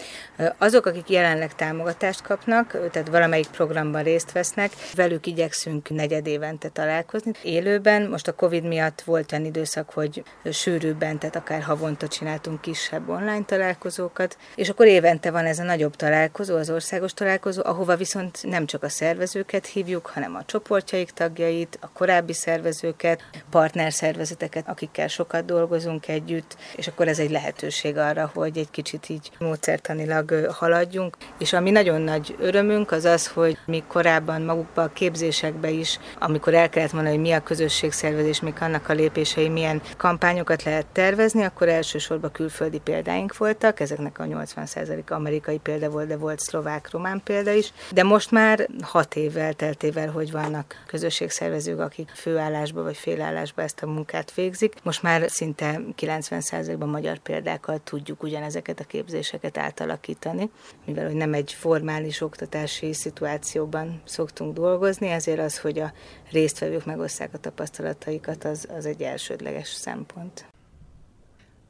[0.58, 7.32] Azok, akik jelenleg támogatást kapnak, tehát valamelyik programban részt vesznek, velük igyekszünk negyed évente találkozni.
[7.42, 10.22] Élőben, most a Covid miatt volt olyan időszak, hogy
[10.52, 15.96] sűrűbben eventet, akár havonta csináltunk kisebb online találkozókat, és akkor évente van ez a nagyobb
[15.96, 21.78] találkozó, az országos találkozó, ahova viszont nem csak a szervezőket hívjuk, hanem a csoportjaik tagjait,
[21.80, 28.58] a korábbi szervezőket, partnerszervezeteket, akikkel sokat dolgozunk együtt, és akkor ez egy lehetőség arra, hogy
[28.58, 31.16] egy kicsit így módszertanilag haladjunk.
[31.38, 36.54] És ami nagyon nagy örömünk az az, hogy mi korábban magukba a képzésekbe is, amikor
[36.54, 41.15] el kellett mondani, hogy mi a közösségszervezés, mik annak a lépései, milyen kampányokat lehet tervezni,
[41.44, 47.50] akkor elsősorban külföldi példáink voltak, ezeknek a 80% amerikai példa volt, de volt szlovák-román példa
[47.50, 53.82] is, de most már hat évvel, teltével, hogy vannak közösségszervezők, akik főállásba vagy félállásba ezt
[53.82, 54.74] a munkát végzik.
[54.82, 60.50] Most már szinte 90%-ban magyar példákkal tudjuk ugyanezeket a képzéseket átalakítani,
[60.84, 65.92] mivel hogy nem egy formális oktatási szituációban szoktunk dolgozni, ezért az, hogy a
[66.30, 70.54] résztvevők megosszák a tapasztalataikat, az, az egy elsődleges szempont.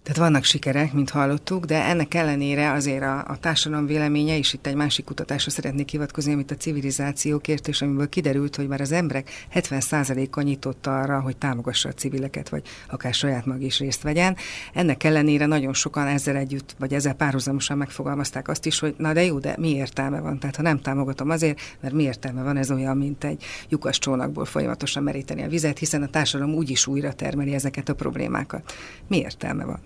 [0.07, 4.67] Tehát vannak sikerek, mint hallottuk, de ennek ellenére azért a, a társadalom véleménye, és itt
[4.67, 9.47] egy másik kutatásra szeretnék hivatkozni, amit a civilizációkért, és amiből kiderült, hogy már az emberek
[9.55, 14.37] 70%-a nyitott arra, hogy támogassa a civileket, vagy akár saját maga is részt vegyen.
[14.75, 19.25] Ennek ellenére nagyon sokan ezzel együtt, vagy ezzel párhuzamosan megfogalmazták azt is, hogy na de
[19.25, 20.39] jó, de mi értelme van?
[20.39, 24.45] Tehát ha nem támogatom azért, mert mi értelme van, ez olyan, mint egy lyukas csónakból
[24.45, 28.73] folyamatosan meríteni a vizet, hiszen a társadalom úgyis újra termeli ezeket a problémákat.
[29.09, 29.81] Mi értelme van?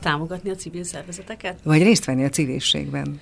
[0.00, 1.58] Támogatni a civil szervezeteket?
[1.62, 3.20] Vagy részt venni a civilségben?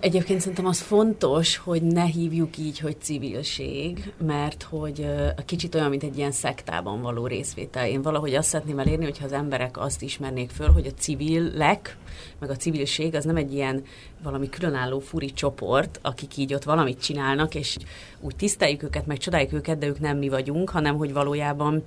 [0.00, 5.88] Egyébként szerintem az fontos, hogy ne hívjuk így, hogy civilség, mert hogy a kicsit olyan,
[5.88, 7.86] mint egy ilyen szektában való részvétel.
[7.86, 11.96] Én valahogy azt szeretném elérni, hogyha az emberek azt ismernék föl, hogy a civilek,
[12.38, 13.82] meg a civilség az nem egy ilyen
[14.22, 17.76] valami különálló furi csoport, akik így ott valamit csinálnak, és
[18.20, 21.84] úgy tiszteljük őket, meg csodáljuk őket, de ők nem mi vagyunk, hanem hogy valójában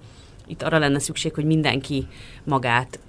[0.48, 2.08] itt arra lenne szükség, hogy mindenki
[2.44, 3.00] magát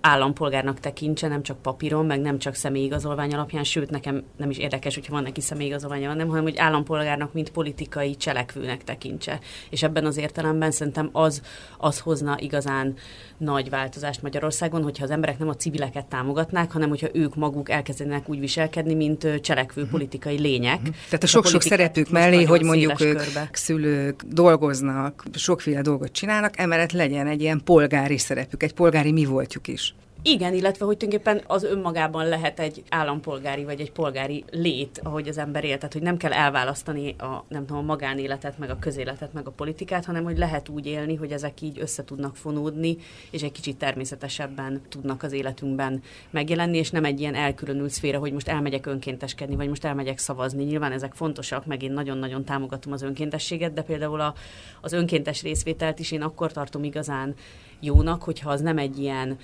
[0.00, 4.94] állampolgárnak tekintse, nem csak papíron, meg nem csak személyigazolvány alapján, sőt, nekem nem is érdekes,
[4.94, 9.38] hogyha van neki személyigazolványa, nem, hanem hogy állampolgárnak, mint politikai cselekvőnek tekintse.
[9.70, 11.42] És ebben az értelemben szerintem az,
[11.78, 12.94] az hozna igazán
[13.38, 18.28] nagy változást Magyarországon, hogyha az emberek nem a civileket támogatnák, hanem hogyha ők maguk elkezdenek
[18.28, 19.90] úgy viselkedni, mint cselekvő mhm.
[19.90, 20.78] politikai lények.
[20.78, 20.94] Uh-huh.
[21.04, 23.48] Tehát a sok-sok szerepük mellé, hogy mondjuk ők körbe.
[23.52, 29.68] szülők dolgoznak, sokféle dolgot csinálnak, emellett legyen egy ilyen polgári szerepük, egy polgári mi voltjuk
[29.68, 29.89] is.
[30.22, 35.38] Igen, illetve hogy tulajdonképpen az önmagában lehet egy állampolgári vagy egy polgári lét, ahogy az
[35.38, 35.76] ember él.
[35.76, 39.50] Tehát, hogy nem kell elválasztani a, nem tudom, a magánéletet, meg a közéletet, meg a
[39.50, 42.96] politikát, hanem hogy lehet úgy élni, hogy ezek így össze tudnak fonódni,
[43.30, 48.32] és egy kicsit természetesebben tudnak az életünkben megjelenni, és nem egy ilyen elkülönült szféra, hogy
[48.32, 50.64] most elmegyek önkénteskedni, vagy most elmegyek szavazni.
[50.64, 54.34] Nyilván ezek fontosak, meg én nagyon-nagyon támogatom az önkéntességet, de például a,
[54.80, 57.34] az önkéntes részvételt is én akkor tartom igazán
[57.80, 59.38] jónak, hogyha az nem egy ilyen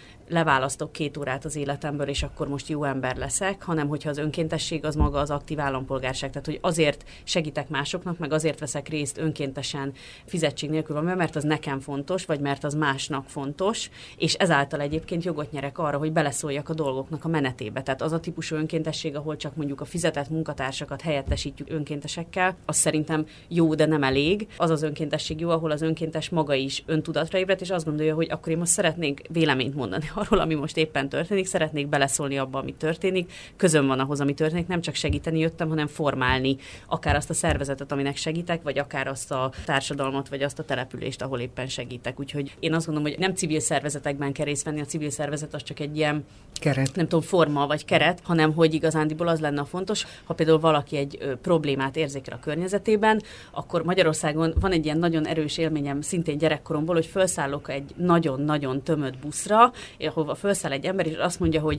[0.67, 4.85] leválasztok két órát az életemből, és akkor most jó ember leszek, hanem hogyha az önkéntesség
[4.85, 6.31] az maga az aktív állampolgárság.
[6.31, 9.93] Tehát, hogy azért segítek másoknak, meg azért veszek részt önkéntesen
[10.25, 15.51] fizetség nélkül, mert az nekem fontos, vagy mert az másnak fontos, és ezáltal egyébként jogot
[15.53, 17.83] nyerek arra, hogy beleszóljak a dolgoknak a menetébe.
[17.83, 23.27] Tehát az a típusú önkéntesség, ahol csak mondjuk a fizetett munkatársakat helyettesítjük önkéntesekkel, az szerintem
[23.49, 24.47] jó, de nem elég.
[24.57, 28.31] Az az önkéntesség jó, ahol az önkéntes maga is öntudatra ébred, és azt gondolja, hogy
[28.31, 32.75] akkor én most szeretnék véleményt mondani arról, ami most éppen történik, szeretnék beleszólni abba, ami
[32.75, 37.35] történik, közön van ahhoz, ami történik, nem csak segíteni jöttem, hanem formálni akár azt a
[37.35, 42.21] szervezetet, aminek segítek, vagy akár azt a társadalmat, vagy azt a települést, ahol éppen segítek.
[42.21, 45.63] Úgyhogy én azt gondolom, hogy nem civil szervezetekben kell részt venni, a civil szervezet az
[45.63, 46.25] csak egy ilyen
[46.61, 46.95] keret.
[46.95, 50.97] nem tudom, forma vagy keret, hanem hogy igazándiból az lenne a fontos, ha például valaki
[50.97, 56.39] egy ö, problémát érzékel a környezetében, akkor Magyarországon van egy ilyen nagyon erős élményem szintén
[56.39, 61.79] gyerekkoromból, hogy felszállok egy nagyon-nagyon tömött buszra, ahova felszáll egy ember, és azt mondja, hogy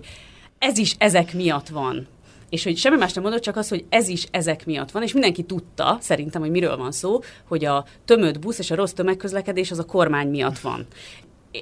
[0.58, 2.08] ez is ezek miatt van.
[2.50, 5.14] És hogy semmi más nem mondott, csak az, hogy ez is ezek miatt van, és
[5.14, 9.72] mindenki tudta, szerintem, hogy miről van szó, hogy a tömött busz és a rossz tömegközlekedés
[9.72, 10.88] az a kormány miatt van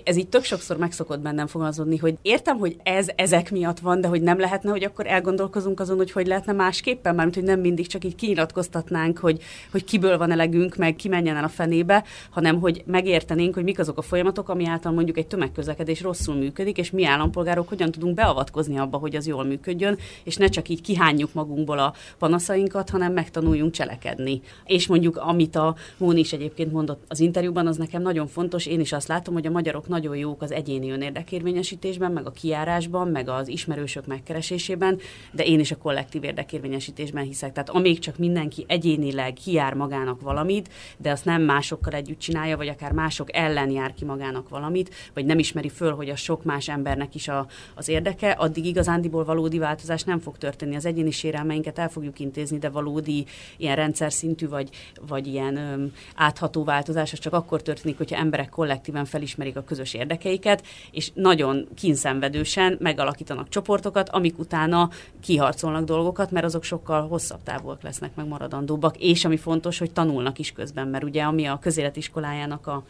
[0.03, 4.08] ez így tök sokszor megszokott bennem fogalmazódni, hogy értem, hogy ez ezek miatt van, de
[4.08, 7.88] hogy nem lehetne, hogy akkor elgondolkozunk azon, hogy hogy lehetne másképpen, mármint, hogy nem mindig
[7.88, 12.60] csak így kinyilatkoztatnánk, hogy, hogy kiből van elegünk, meg ki menjen el a fenébe, hanem
[12.60, 16.91] hogy megértenénk, hogy mik azok a folyamatok, ami által mondjuk egy tömegközlekedés rosszul működik, és
[16.91, 21.34] mi állampolgárok hogyan tudunk beavatkozni abba, hogy az jól működjön, és ne csak így kihányjuk
[21.34, 24.41] magunkból a panaszainkat, hanem megtanuljunk cselekedni.
[24.65, 28.79] És mondjuk, amit a Móni is egyébként mondott az interjúban, az nekem nagyon fontos, én
[28.79, 33.08] is azt látom, hogy a magyarok azok nagyon jók az egyéni önérdekérvényesítésben, meg a kiárásban,
[33.08, 35.00] meg az ismerősök megkeresésében,
[35.32, 37.52] de én is a kollektív érdekérvényesítésben hiszek.
[37.52, 42.67] Tehát amíg csak mindenki egyénileg kiár magának valamit, de azt nem másokkal együtt csinálja, vagy
[42.67, 46.69] akár mások ellen jár ki magának valamit, vagy nem ismeri föl, hogy a sok más
[46.69, 50.76] embernek is a, az érdeke, addig igazándiból valódi változás nem fog történni.
[50.76, 53.26] Az egyéni sérelmeinket el fogjuk intézni, de valódi
[53.58, 54.69] ilyen rendszer szintű, vagy,
[55.08, 59.93] vagy ilyen öm, átható változás, az csak akkor történik, hogyha emberek kollektíven felismerik a közös
[59.93, 64.89] érdekeiket, és nagyon kínszenvedősen megalakítanak csoportokat, amik utána
[65.21, 70.39] kiharcolnak dolgokat, mert azok sokkal hosszabb távúak lesznek, meg maradandóbbak, és ami fontos, hogy tanulnak
[70.39, 72.83] is közben, mert ugye ami a közéletiskolájának a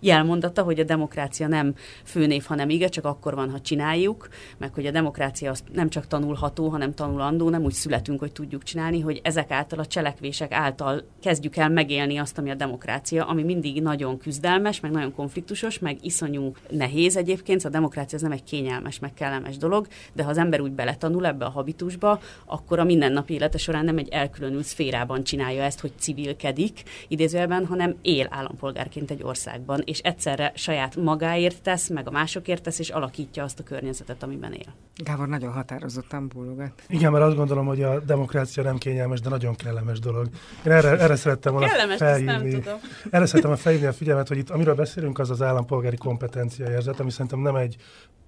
[0.00, 4.86] jelmondata, hogy a demokrácia nem főnév, hanem ige, csak akkor van, ha csináljuk, meg hogy
[4.86, 9.20] a demokrácia az nem csak tanulható, hanem tanulandó, nem úgy születünk, hogy tudjuk csinálni, hogy
[9.24, 14.18] ezek által a cselekvések által kezdjük el megélni azt, ami a demokrácia, ami mindig nagyon
[14.18, 19.14] küzdelmes, meg nagyon konfliktusos, meg iszonyú nehéz egyébként, a demokrácia az nem egy kényelmes, meg
[19.14, 23.58] kellemes dolog, de ha az ember úgy beletanul ebbe a habitusba, akkor a mindennapi élete
[23.58, 29.82] során nem egy elkülönült szférában csinálja ezt, hogy civilkedik idézőjelben, hanem él állampolgárként egy országban,
[29.88, 34.52] és egyszerre saját magáért tesz, meg a másokért tesz, és alakítja azt a környezetet, amiben
[34.52, 34.74] él.
[34.96, 36.72] Gábor nagyon határozottan bólogat.
[36.88, 40.28] Igen, mert azt gondolom, hogy a demokrácia nem kényelmes, de nagyon kellemes dolog.
[40.66, 42.50] Én erre, erre szerettem volna kellemes, felhívni.
[42.50, 42.78] Nem tudom.
[43.10, 47.10] Erre szerettem felhívni a figyelmet, hogy itt amiről beszélünk, az az állampolgári kompetencia érzet, ami
[47.10, 47.76] szerintem nem egy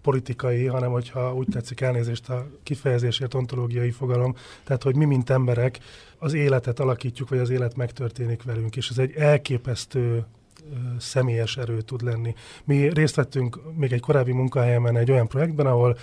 [0.03, 5.79] politikai, hanem hogyha úgy tetszik elnézést a kifejezésért ontológiai fogalom, tehát hogy mi, mint emberek,
[6.19, 10.25] az életet alakítjuk, vagy az élet megtörténik velünk, és ez egy elképesztő
[10.99, 12.35] személyes erő tud lenni.
[12.65, 15.99] Mi részt vettünk még egy korábbi munkahelyemen egy olyan projektben, ahol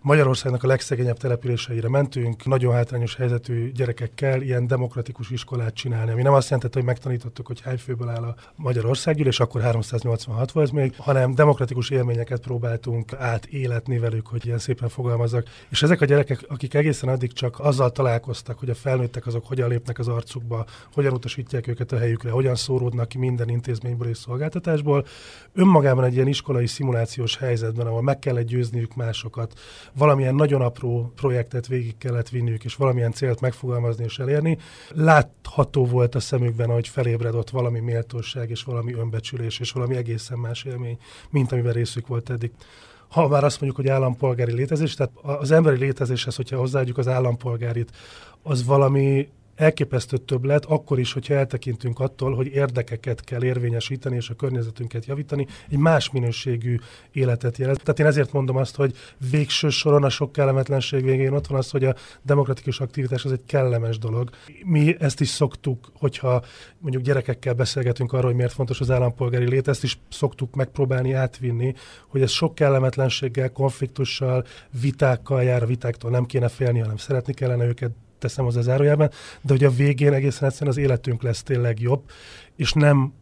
[0.00, 6.32] Magyarországnak a legszegényebb településeire mentünk, nagyon hátrányos helyzetű gyerekekkel ilyen demokratikus iskolát csinálni, ami nem
[6.32, 11.34] azt jelentette, hogy megtanítottuk, hogy hány főből áll a Magyarországgyűlés, akkor 386 volt még, hanem
[11.34, 15.48] demokratikus élményeket próbáltunk átéletni velük, hogy ilyen szépen fogalmazzak.
[15.68, 19.68] És ezek a gyerekek, akik egészen addig csak azzal találkoztak, hogy a felnőttek azok hogyan
[19.68, 25.06] lépnek az arcukba, hogyan utasítják őket a helyükre, hogyan szóródnak ki minden intézményből és szolgáltatásból,
[25.54, 29.52] önmagában egy ilyen iskolai szimulációs helyzetben, ahol meg kell győzniük másokat,
[29.98, 34.58] valamilyen nagyon apró projektet végig kellett vinniük, és valamilyen célt megfogalmazni és elérni.
[34.90, 40.64] Látható volt a szemükben, hogy felébredott valami méltóság, és valami önbecsülés, és valami egészen más
[40.64, 40.98] élmény,
[41.30, 42.52] mint amiben részük volt eddig
[43.08, 47.90] ha már azt mondjuk, hogy állampolgári létezés, tehát az emberi létezéshez, hogyha hozzáadjuk az állampolgárit,
[48.42, 54.34] az valami elképesztő többlet, akkor is, hogyha eltekintünk attól, hogy érdekeket kell érvényesíteni és a
[54.34, 56.76] környezetünket javítani, egy más minőségű
[57.12, 57.82] életet jelent.
[57.82, 58.94] Tehát én ezért mondom azt, hogy
[59.30, 63.44] végső soron a sok kellemetlenség végén ott van az, hogy a demokratikus aktivitás az egy
[63.46, 64.30] kellemes dolog.
[64.64, 66.44] Mi ezt is szoktuk, hogyha
[66.78, 71.74] mondjuk gyerekekkel beszélgetünk arról, hogy miért fontos az állampolgári lét, ezt is szoktuk megpróbálni átvinni,
[72.08, 74.44] hogy ez sok kellemetlenséggel, konfliktussal,
[74.80, 79.52] vitákkal jár, a vitáktól nem kéne félni, hanem szeretni kellene őket, teszem az zárójában, de
[79.52, 82.02] hogy a végén egészen egyszerűen az életünk lesz tényleg jobb,
[82.56, 83.12] és nem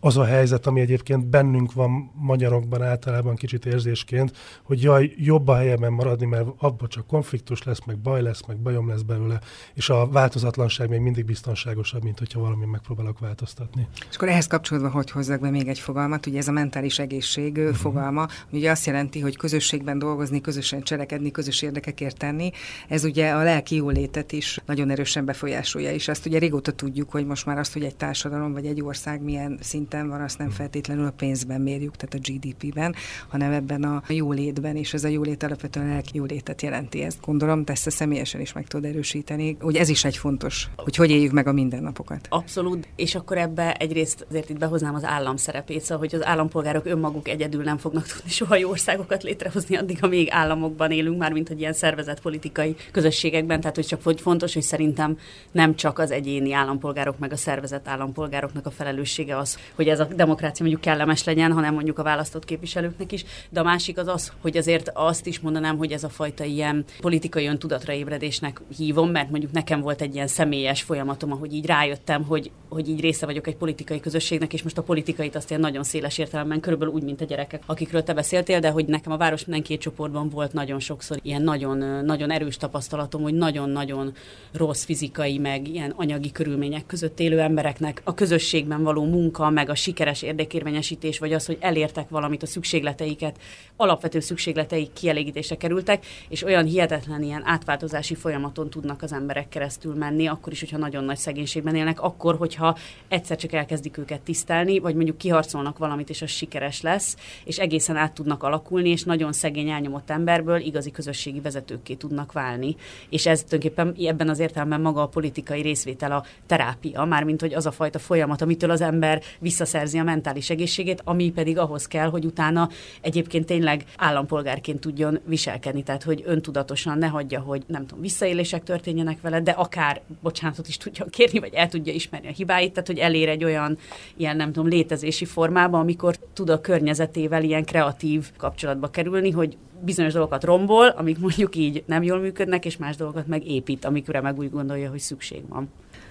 [0.00, 4.32] az a helyzet, ami egyébként bennünk van magyarokban általában kicsit érzésként,
[4.62, 8.56] hogy jaj, jobb a helyeben maradni, mert abban csak konfliktus lesz, meg baj lesz, meg
[8.56, 9.40] bajom lesz belőle,
[9.74, 13.88] és a változatlanság még mindig biztonságosabb, mint hogyha valami megpróbálok változtatni.
[14.10, 17.56] És akkor ehhez kapcsolódva, hogy hozzak be még egy fogalmat, ugye ez a mentális egészség
[17.56, 17.74] uh-huh.
[17.74, 22.50] fogalma, ugye azt jelenti, hogy közösségben dolgozni, közösen cselekedni, közös érdekekért tenni,
[22.88, 27.26] ez ugye a lelki jólétet is nagyon erősen befolyásolja, és azt ugye régóta tudjuk, hogy
[27.26, 30.50] most már azt, hogy egy társadalom vagy egy ország milyen szinten szinten van, azt nem
[30.50, 32.94] feltétlenül a pénzben mérjük, tehát a GDP-ben,
[33.28, 37.02] hanem ebben a jólétben, és ez a jólét alapvetően lelki jólétet jelenti.
[37.02, 40.96] Ezt gondolom, te ezt személyesen is meg tudod erősíteni, hogy ez is egy fontos, hogy
[40.96, 42.26] hogy éljük meg a mindennapokat.
[42.28, 46.86] Abszolút, és akkor ebbe egyrészt azért itt behoznám az állam szerepét, szóval, hogy az állampolgárok
[46.86, 51.48] önmaguk egyedül nem fognak tudni soha jó országokat létrehozni addig, amíg államokban élünk, már mint
[51.48, 55.18] hogy ilyen szervezett politikai közösségekben, tehát hogy csak hogy fontos, hogy szerintem
[55.52, 60.08] nem csak az egyéni állampolgárok meg a szervezett állampolgároknak a felelőssége az, hogy ez a
[60.16, 63.24] demokrácia mondjuk kellemes legyen, hanem mondjuk a választott képviselőknek is.
[63.50, 66.84] De a másik az az, hogy azért azt is mondanám, hogy ez a fajta ilyen
[67.00, 72.24] politikai öntudatra ébredésnek hívom, mert mondjuk nekem volt egy ilyen személyes folyamatom, ahogy így rájöttem,
[72.24, 75.82] hogy, hogy így része vagyok egy politikai közösségnek, és most a politikait azt ilyen nagyon
[75.82, 79.44] széles értelemben, körülbelül úgy, mint a gyerekek, akikről te beszéltél, de hogy nekem a város
[79.44, 84.12] minden két csoportban volt nagyon sokszor ilyen nagyon, nagyon erős tapasztalatom, hogy nagyon-nagyon
[84.52, 89.82] rossz fizikai, meg ilyen anyagi körülmények között élő embereknek a közösségben való munka, meg tényleg
[89.82, 93.38] a sikeres érdekérvényesítés, vagy az, hogy elértek valamit a szükségleteiket,
[93.76, 100.26] alapvető szükségleteik kielégítésre kerültek, és olyan hihetetlen ilyen átváltozási folyamaton tudnak az emberek keresztül menni,
[100.26, 102.76] akkor is, hogyha nagyon nagy szegénységben élnek, akkor, hogyha
[103.08, 107.96] egyszer csak elkezdik őket tisztelni, vagy mondjuk kiharcolnak valamit, és az sikeres lesz, és egészen
[107.96, 112.76] át tudnak alakulni, és nagyon szegény elnyomott emberből igazi közösségi vezetőkké tudnak válni.
[113.08, 117.66] És ez tulajdonképpen ebben az értelemben maga a politikai részvétel a terápia, mármint hogy az
[117.66, 119.22] a fajta folyamat, amitől az ember
[119.56, 122.68] visszaszerzi a mentális egészségét, ami pedig ahhoz kell, hogy utána
[123.00, 129.20] egyébként tényleg állampolgárként tudjon viselkedni, tehát hogy öntudatosan ne hagyja, hogy nem tudom, visszaélések történjenek
[129.20, 132.98] vele, de akár bocsánatot is tudja kérni, vagy el tudja ismerni a hibáit, tehát hogy
[132.98, 133.78] elér egy olyan
[134.16, 140.12] ilyen nem tudom, létezési formába, amikor tud a környezetével ilyen kreatív kapcsolatba kerülni, hogy bizonyos
[140.12, 144.38] dolgokat rombol, amik mondjuk így nem jól működnek, és más dolgokat meg épít, amikre meg
[144.38, 145.68] úgy gondolja, hogy szükség van.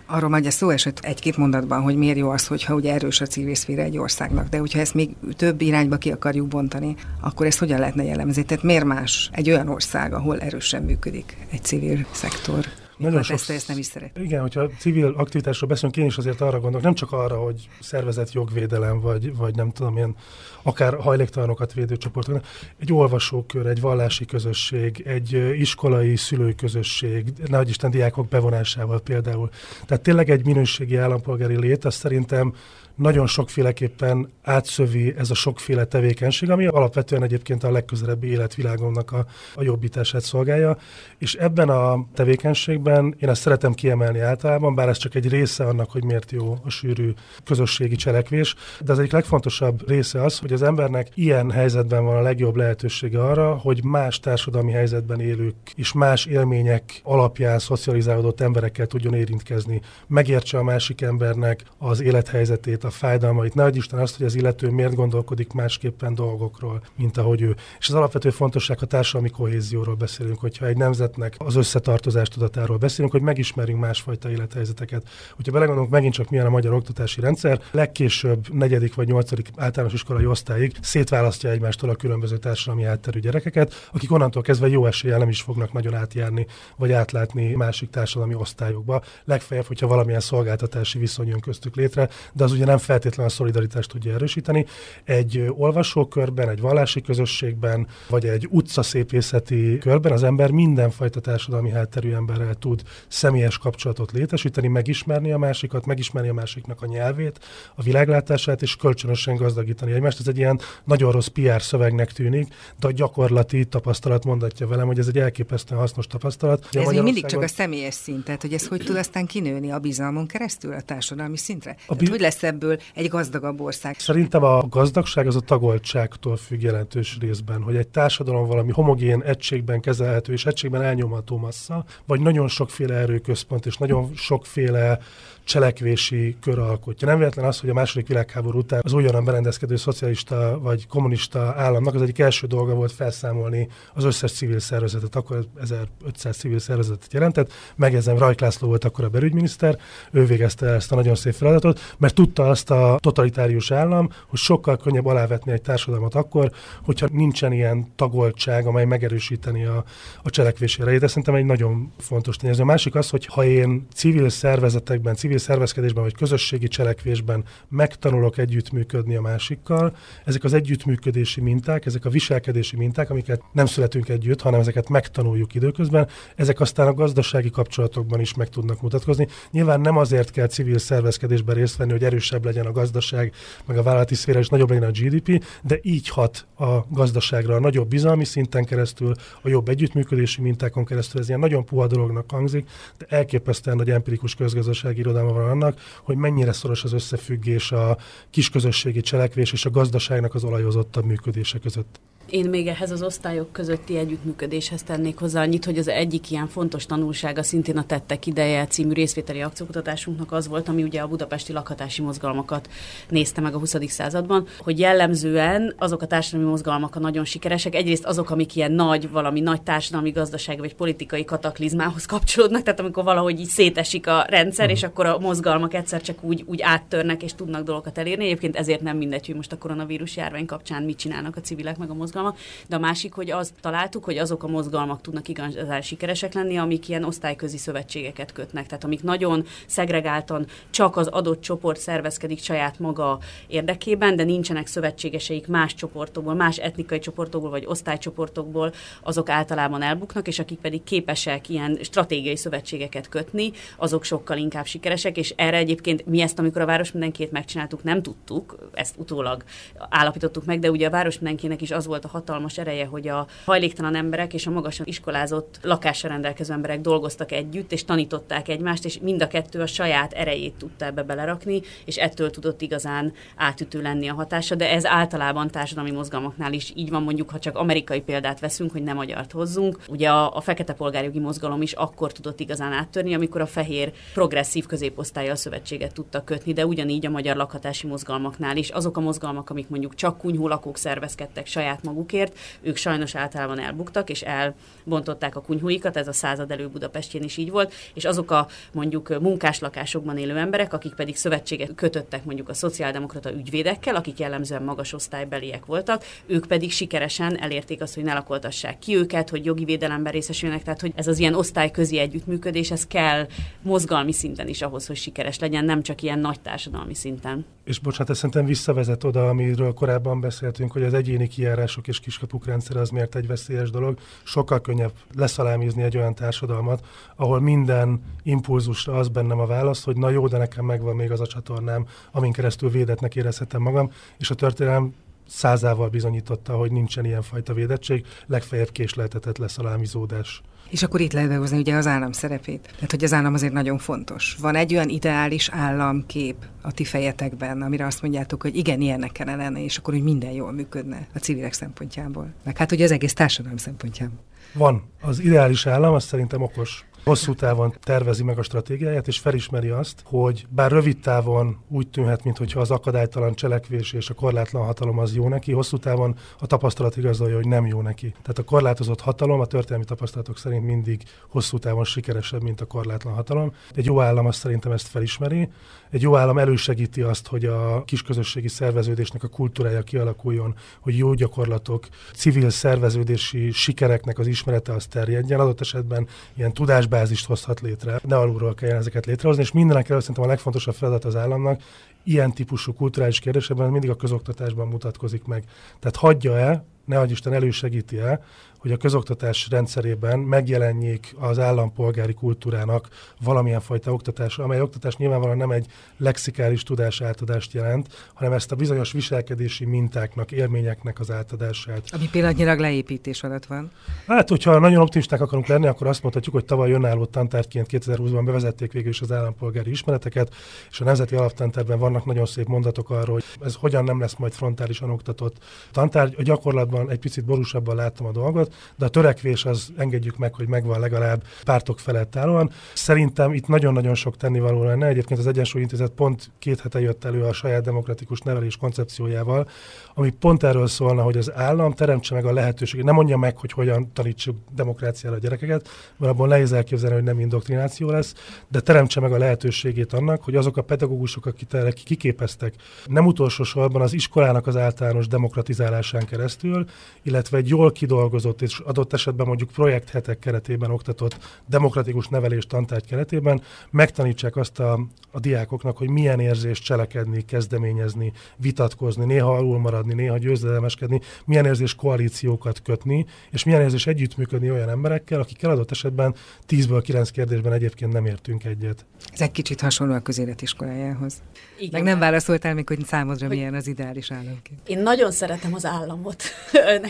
[0.07, 3.55] Arról már szó esett egy-két mondatban, hogy miért jó az, hogyha ugye erős a civil
[3.55, 7.79] szféra egy országnak, de hogyha ezt még több irányba ki akarjuk bontani, akkor ezt hogyan
[7.79, 8.43] lehetne jellemezni?
[8.43, 12.65] Tehát miért más egy olyan ország, ahol erősen működik egy civil szektor?
[12.97, 13.35] Nagyon sok...
[13.35, 14.17] Ezt, ezt nem is szeret.
[14.17, 18.31] Igen, hogyha civil aktivitásról beszélünk, én is azért arra gondolok, nem csak arra, hogy szervezett
[18.31, 20.15] jogvédelem, vagy, vagy nem tudom, ilyen
[20.61, 22.41] akár hajléktalanokat védő csoportok,
[22.79, 29.49] egy olvasókör, egy vallási közösség, egy iskolai szülői közösség, nehogy Isten diákok bevonásával például.
[29.85, 32.53] Tehát tényleg egy minőségi állampolgári lét, azt szerintem
[32.95, 39.25] nagyon sokféleképpen átszövi ez a sokféle tevékenység, ami alapvetően egyébként a legközelebbi életvilágomnak a,
[39.55, 40.77] a jobbítását szolgálja,
[41.17, 45.91] és ebben a tevékenységben én ezt szeretem kiemelni általában, bár ez csak egy része annak,
[45.91, 50.61] hogy miért jó a sűrű közösségi cselekvés, de az egyik legfontosabb része az, hogy az
[50.61, 56.25] embernek ilyen helyzetben van a legjobb lehetősége arra, hogy más társadalmi helyzetben élők és más
[56.25, 63.67] élmények alapján szocializálódott emberekkel tudjon érintkezni, megértse a másik embernek az élethelyzetét, a fájdalmait, ne
[63.69, 67.55] Isten azt, hogy az illető miért gondolkodik másképpen dolgokról, mint ahogy ő.
[67.79, 73.11] És az alapvető fontosság a társadalmi kohézióról beszélünk, hogyha egy nemzetnek az összetartozás tudatáról beszélünk,
[73.11, 75.07] hogy megismerjünk másfajta élethelyzeteket.
[75.35, 80.25] Hogyha belegondolunk megint csak milyen a magyar oktatási rendszer, legkésőbb negyedik vagy nyolcadik általános iskolai
[80.25, 85.41] osztályig szétválasztja egymástól a különböző társadalmi hátterű gyerekeket, akik onnantól kezdve jó eséllyel nem is
[85.41, 89.03] fognak nagyon átjárni, vagy átlátni másik társadalmi osztályokba.
[89.23, 93.35] Legfeljebb, hogyha valamilyen szolgáltatási viszony jön köztük létre, de az ugye nem nem feltétlenül a
[93.35, 94.65] szolidaritást tudja erősíteni.
[95.03, 102.53] Egy olvasókörben, egy vallási közösségben, vagy egy utcaszépészeti körben az ember mindenfajta társadalmi hátterű emberrel
[102.53, 107.39] tud személyes kapcsolatot létesíteni, megismerni a másikat, megismerni a másiknak a nyelvét,
[107.75, 110.19] a világlátását, és kölcsönösen gazdagítani egymást.
[110.19, 112.47] Ez egy ilyen nagyon rossz PR szövegnek tűnik,
[112.79, 116.67] de a gyakorlati tapasztalat mondatja velem, hogy ez egy elképesztően hasznos tapasztalat.
[116.71, 119.79] Ez még mindig csak a személyes szint, tehát hogy ez hogy tud aztán kinőni a
[119.79, 121.75] bizalmon keresztül a társadalmi szintre?
[121.87, 123.99] A bi- hogy lesz ebből ebből egy gazdagabb ország.
[123.99, 129.81] Szerintem a gazdagság az a tagoltságtól függ jelentős részben, hogy egy társadalom valami homogén egységben
[129.81, 134.99] kezelhető és egységben elnyomható massza, vagy nagyon sokféle erőközpont és nagyon sokféle
[135.45, 137.07] cselekvési kör alkotja.
[137.07, 141.93] Nem véletlen az, hogy a második világháború után az újonnan berendezkedő szocialista vagy kommunista államnak
[141.95, 147.51] az egyik első dolga volt felszámolni az összes civil szervezetet, akkor 1500 civil szervezetet jelentett,
[147.75, 149.77] megjegyzem, Rajk László volt akkor a belügyminiszter,
[150.11, 154.77] ő végezte ezt a nagyon szép feladatot, mert tudta azt a totalitárius állam, hogy sokkal
[154.77, 156.51] könnyebb alávetni egy társadalmat akkor,
[156.83, 159.83] hogyha nincsen ilyen tagoltság, amely megerősíteni a,
[160.23, 161.03] a cselekvési erejét.
[161.03, 162.61] Ez szerintem egy nagyon fontos tényező.
[162.61, 168.37] A másik az, hogy ha én civil szervezetekben, civil civil szervezkedésben vagy közösségi cselekvésben megtanulok
[168.37, 174.41] együttműködni a másikkal, ezek az együttműködési minták, ezek a viselkedési minták, amiket nem születünk együtt,
[174.41, 179.27] hanem ezeket megtanuljuk időközben, ezek aztán a gazdasági kapcsolatokban is meg tudnak mutatkozni.
[179.51, 183.33] Nyilván nem azért kell civil szervezkedésben részt venni, hogy erősebb legyen a gazdaság,
[183.65, 187.59] meg a vállalati szféra, és nagyobb legyen a GDP, de így hat a gazdaságra a
[187.59, 191.21] nagyobb bizalmi szinten keresztül, a jobb együttműködési mintákon keresztül.
[191.21, 195.79] Ez ilyen nagyon puha dolognak hangzik, de elképesztően nagy empirikus közgazdasági irodalom értelme van annak,
[196.03, 197.97] hogy mennyire szoros az összefüggés a
[198.29, 201.99] kisközösségi cselekvés és a gazdaságnak az olajozottabb működése között.
[202.29, 206.85] Én még ehhez az osztályok közötti együttműködéshez tennék hozzá annyit, hogy az egyik ilyen fontos
[206.85, 212.01] tanulsága szintén a Tettek ideje című részvételi akciókutatásunknak az volt, ami ugye a budapesti lakhatási
[212.01, 212.69] mozgalmakat
[213.09, 213.75] nézte meg a 20.
[213.87, 219.09] században, hogy jellemzően azok a társadalmi mozgalmak a nagyon sikeresek, egyrészt azok, amik ilyen nagy,
[219.09, 224.69] valami nagy társadalmi, gazdasági vagy politikai kataklizmához kapcsolódnak, tehát amikor valahogy így szétesik a rendszer,
[224.69, 228.25] és akkor a mozgalmak egyszer csak úgy, úgy áttörnek és tudnak dolgokat elérni.
[228.25, 231.89] Egyébként ezért nem mindegy, hogy most a koronavírus járvány kapcsán mit csinálnak a civilek meg
[231.89, 232.37] a mozgalmak mozgalmak,
[232.67, 236.89] de a másik, hogy azt találtuk, hogy azok a mozgalmak tudnak igazán sikeresek lenni, amik
[236.89, 243.19] ilyen osztályközi szövetségeket kötnek, tehát amik nagyon szegregáltan csak az adott csoport szervezkedik saját maga
[243.47, 250.39] érdekében, de nincsenek szövetségeseik más csoportokból, más etnikai csoportokból vagy osztálycsoportokból, azok általában elbuknak, és
[250.39, 256.21] akik pedig képesek ilyen stratégiai szövetségeket kötni, azok sokkal inkább sikeresek, és erre egyébként mi
[256.21, 259.43] ezt, amikor a város mindenkét megcsináltuk, nem tudtuk, ezt utólag
[259.89, 263.27] állapítottuk meg, de ugye a város mindenkinek is az volt a hatalmas ereje, hogy a
[263.45, 268.99] hajléktalan emberek és a magasan iskolázott lakással rendelkező emberek dolgoztak együtt, és tanították egymást, és
[268.99, 274.07] mind a kettő a saját erejét tudta ebbe belerakni, és ettől tudott igazán átütő lenni
[274.07, 278.39] a hatása, de ez általában társadalmi mozgalmaknál is így van, mondjuk, ha csak amerikai példát
[278.39, 279.79] veszünk, hogy nem magyart hozzunk.
[279.87, 284.65] Ugye a, a fekete polgárjogi mozgalom is akkor tudott igazán áttörni, amikor a fehér progresszív
[284.65, 288.69] középosztálya szövetséget tudta kötni, de ugyanígy a magyar lakhatási mozgalmaknál is.
[288.69, 294.09] Azok a mozgalmak, amik mondjuk csak kunyhó lakók szervezkedtek saját magukért, ők sajnos általában elbuktak,
[294.09, 298.47] és elbontották a kunyhóikat, ez a század elő Budapestjén is így volt, és azok a
[298.71, 304.93] mondjuk munkáslakásokban élő emberek, akik pedig szövetséget kötöttek mondjuk a szociáldemokrata ügyvédekkel, akik jellemzően magas
[304.93, 310.11] osztálybeliek voltak, ők pedig sikeresen elérték azt, hogy ne lakoltassák ki őket, hogy jogi védelemben
[310.11, 313.27] részesülnek, tehát hogy ez az ilyen osztályközi együttműködés, ez kell
[313.61, 317.45] mozgalmi szinten is ahhoz, hogy sikeres legyen, nem csak ilyen nagy társadalmi szinten.
[317.63, 322.45] És bocsánat, ez szerintem visszavezet oda, amiről korábban beszéltünk, hogy az egyéni kijárások és kiskapuk
[322.45, 323.99] rendszer az miért egy veszélyes dolog.
[324.23, 330.09] Sokkal könnyebb leszalámizni egy olyan társadalmat, ahol minden impulzusra az bennem a válasz, hogy na
[330.09, 334.35] jó, de nekem megvan még az a csatornám, amin keresztül védetnek érezhetem magam, és a
[334.35, 334.93] történelem
[335.27, 340.41] százával bizonyította, hogy nincsen ilyen fajta védettség, legfeljebb késleltetett leszalámizódás.
[340.69, 342.69] És akkor itt lehet behozni ugye az állam szerepét.
[342.75, 344.35] Tehát, hogy az állam azért nagyon fontos.
[344.39, 349.43] Van egy olyan ideális államkép a ti fejetekben, amire azt mondjátok, hogy igen, ilyennek kellene
[349.43, 352.33] lenni, és akkor hogy minden jól működne a civilek szempontjából.
[352.43, 354.19] Meg hát, hogy az egész társadalom szempontjából.
[354.53, 354.83] Van.
[355.01, 360.01] Az ideális állam, az szerintem okos hosszú távon tervezi meg a stratégiáját, és felismeri azt,
[360.05, 365.15] hogy bár rövid távon úgy tűnhet, mintha az akadálytalan cselekvés és a korlátlan hatalom az
[365.15, 368.09] jó neki, hosszú távon a tapasztalat igazolja, hogy nem jó neki.
[368.09, 373.13] Tehát a korlátozott hatalom a történelmi tapasztalatok szerint mindig hosszú távon sikeresebb, mint a korlátlan
[373.13, 373.53] hatalom.
[373.75, 375.49] Egy jó állam azt szerintem ezt felismeri.
[375.89, 381.87] Egy jó állam elősegíti azt, hogy a kisközösségi szerveződésnek a kultúrája kialakuljon, hogy jó gyakorlatok,
[382.13, 385.39] civil szerveződési sikereknek az ismerete az terjedjen.
[385.39, 390.01] Adott esetben ilyen tudás adatbázist hozhat létre, ne alulról kell ezeket létrehozni, és mindenek előtt
[390.01, 391.61] szerintem a legfontosabb feladat az államnak
[392.03, 395.43] ilyen típusú kulturális kérdésekben mindig a közoktatásban mutatkozik meg.
[395.79, 398.19] Tehát hagyja-e, ne Isten elősegíti-e,
[398.65, 402.87] hogy a közoktatás rendszerében megjelenjék az állampolgári kultúrának
[403.21, 405.65] valamilyen fajta oktatás, amely oktatás nyilvánvalóan nem egy
[405.97, 411.83] lexikális tudás átadást jelent, hanem ezt a bizonyos viselkedési mintáknak, élményeknek az átadását.
[411.91, 413.71] Ami pillanatnyilag leépítés alatt van.
[414.07, 418.71] Hát, hogyha nagyon optimisták akarunk lenni, akkor azt mondhatjuk, hogy tavaly önálló tantárgyként 2020-ban bevezették
[418.71, 420.35] végül is az állampolgári ismereteket,
[420.69, 424.33] és a Nemzeti Alaptantárban vannak nagyon szép mondatok arról, hogy ez hogyan nem lesz majd
[424.33, 425.37] frontálisan oktatott
[425.71, 426.15] tantárgy.
[426.17, 430.47] A gyakorlatban egy picit borúsabban láttam a dolgot, de a törekvés az engedjük meg, hogy
[430.47, 432.51] megvan legalább pártok felett állóan.
[432.73, 434.87] Szerintem itt nagyon-nagyon sok tennivaló lenne.
[434.87, 439.49] Egyébként az Egyensúly Intézet pont két hete jött elő a saját demokratikus nevelés koncepciójával,
[439.93, 442.85] ami pont erről szólna, hogy az állam teremtse meg a lehetőséget.
[442.85, 447.19] Nem mondja meg, hogy hogyan tanítsuk demokráciára a gyerekeket, mert abban nehéz elképzelni, hogy nem
[447.19, 448.13] indoktrináció lesz,
[448.47, 452.53] de teremtse meg a lehetőségét annak, hogy azok a pedagógusok, akik erre kiképeztek,
[452.85, 456.64] nem utolsó sorban az iskolának az általános demokratizálásán keresztül,
[457.03, 463.41] illetve egy jól kidolgozott és adott esetben mondjuk projekthetek keretében oktatott demokratikus nevelés tantárgy keretében
[463.71, 464.79] megtanítsák azt a,
[465.11, 471.75] a diákoknak, hogy milyen érzés cselekedni, kezdeményezni, vitatkozni, néha alul maradni, néha győzedelmeskedni, milyen érzés
[471.75, 476.15] koalíciókat kötni, és milyen érzés együttműködni olyan emberekkel, akikkel adott esetben
[476.47, 478.85] 10-ből 9 kérdésben egyébként nem értünk egyet.
[479.13, 481.21] Ez egy kicsit hasonló a közéletiskolájához.
[481.57, 481.69] Igen.
[481.71, 484.57] Meg nem válaszoltál még, hogy számodra hogy milyen az ideális államkép.
[484.65, 486.23] Én nagyon szeretem az államot.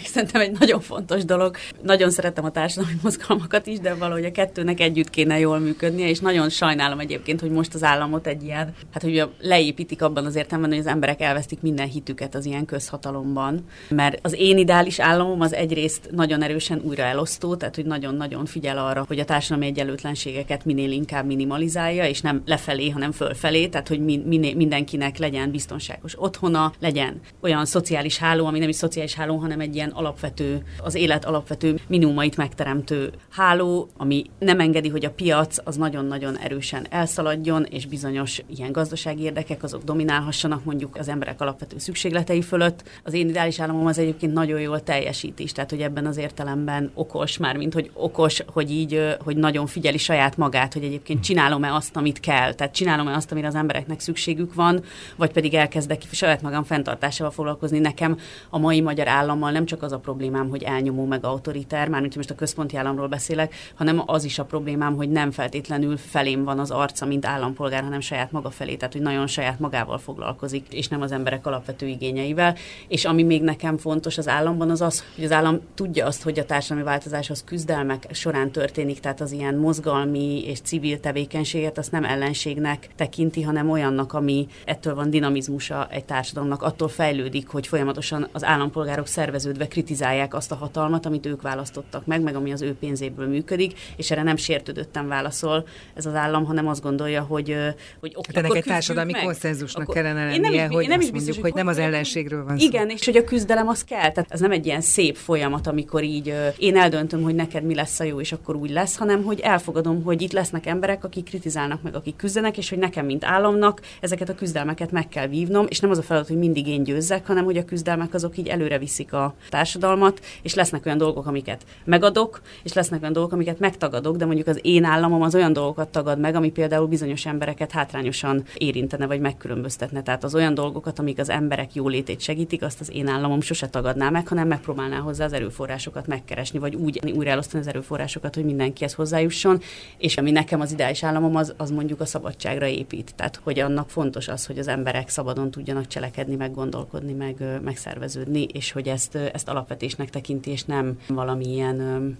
[0.04, 1.56] Szerintem egy nagyon fontos dolog.
[1.82, 6.20] Nagyon szeretem a társadalmi mozgalmakat is, de valahogy a kettőnek együtt kéne jól működnie, és
[6.20, 10.72] nagyon sajnálom egyébként, hogy most az államot egy ilyen, hát hogy leépítik abban az értelemben,
[10.72, 13.64] hogy az emberek elvesztik minden hitüket az ilyen közhatalomban.
[13.90, 18.78] Mert az én ideális államom az egyrészt nagyon erősen újra elosztó, tehát hogy nagyon-nagyon figyel
[18.78, 24.00] arra, hogy a társadalmi egyenlőtlenségeket minél inkább minimalizálja, és nem lefelé, hanem fölfelé, tehát hogy
[24.00, 29.55] minél, mindenkinek legyen biztonságos otthona, legyen olyan szociális háló, ami nem is szociális háló, hanem
[29.56, 35.12] hanem egy ilyen alapvető, az élet alapvető minimumait megteremtő háló, ami nem engedi, hogy a
[35.12, 41.42] piac az nagyon-nagyon erősen elszaladjon, és bizonyos ilyen gazdasági érdekek azok dominálhassanak mondjuk az emberek
[41.42, 42.84] alapvető szükségletei fölött.
[43.04, 46.92] Az én ideális államom az egyébként nagyon jól teljesít is, tehát hogy ebben az értelemben
[46.94, 51.74] okos, már mint hogy okos, hogy így, hogy nagyon figyeli saját magát, hogy egyébként csinálom-e
[51.74, 54.84] azt, amit kell, tehát csinálom-e azt, amire az embereknek szükségük van,
[55.16, 57.80] vagy pedig elkezdek saját magam fenntartásával foglalkozni.
[57.80, 58.18] Nekem
[58.50, 59.08] a mai magyar
[59.46, 63.08] állammal nem csak az a problémám, hogy elnyomó meg autoriter, mármint most a központi államról
[63.08, 67.84] beszélek, hanem az is a problémám, hogy nem feltétlenül felém van az arca, mint állampolgár,
[67.84, 71.88] hanem saját maga felé, tehát hogy nagyon saját magával foglalkozik, és nem az emberek alapvető
[71.88, 72.56] igényeivel.
[72.88, 76.40] És ami még nekem fontos az államban, az az, hogy az állam tudja azt, hogy
[76.40, 82.04] a társadalmi változáshoz küzdelmek során történik, tehát az ilyen mozgalmi és civil tevékenységet azt nem
[82.04, 88.44] ellenségnek tekinti, hanem olyannak, ami ettől van dinamizmusa egy társadalomnak, attól fejlődik, hogy folyamatosan az
[88.44, 89.08] állampolgárok
[89.40, 93.80] szerveződve kritizálják azt a hatalmat, amit ők választottak meg, meg ami az ő pénzéből működik,
[93.98, 97.58] és erre nem sértődötten válaszol ez az állam, hanem azt gondolja, hogy,
[98.00, 99.24] hogy oké, hát ennek egy társadalmi meg.
[99.24, 101.78] konszenzusnak akkor kellene lennie, nem is, hogy nem is biztos, mondjuk, hogy, hogy nem az
[101.78, 102.66] ellenségről van szó.
[102.66, 104.12] Igen, és hogy a küzdelem az kell.
[104.12, 108.00] Tehát ez nem egy ilyen szép folyamat, amikor így én eldöntöm, hogy neked mi lesz
[108.00, 111.82] a jó, és akkor úgy lesz, hanem hogy elfogadom, hogy itt lesznek emberek, akik kritizálnak
[111.82, 115.80] meg, akik küzdenek, és hogy nekem, mint államnak, ezeket a küzdelmeket meg kell vívnom, és
[115.80, 118.78] nem az a feladat, hogy mindig én győzzek, hanem hogy a küzdelmek azok így előre
[118.78, 124.16] viszik a társadalmat, és lesznek olyan dolgok, amiket megadok, és lesznek olyan dolgok, amiket megtagadok,
[124.16, 128.44] de mondjuk az én államom az olyan dolgokat tagad meg, ami például bizonyos embereket hátrányosan
[128.56, 130.04] érintene, vagy megkülönböztetne.
[130.04, 134.10] Tehát az olyan dolgokat, amik az emberek jólétét segítik, azt az én államom sose tagadná
[134.10, 138.94] meg, hanem megpróbálná hozzá az erőforrásokat megkeresni, vagy úgy újra elosztani az erőforrásokat, hogy mindenkihez
[138.94, 139.62] hozzájusson.
[139.98, 143.14] És ami nekem az ideális államom, az, az mondjuk a szabadságra épít.
[143.16, 148.44] Tehát, hogy annak fontos az, hogy az emberek szabadon tudjanak cselekedni, meg gondolkodni, meg megszerveződni,
[148.44, 151.76] és hogy ezt, ezt alapvetésnek tekinti, és nem valamilyen,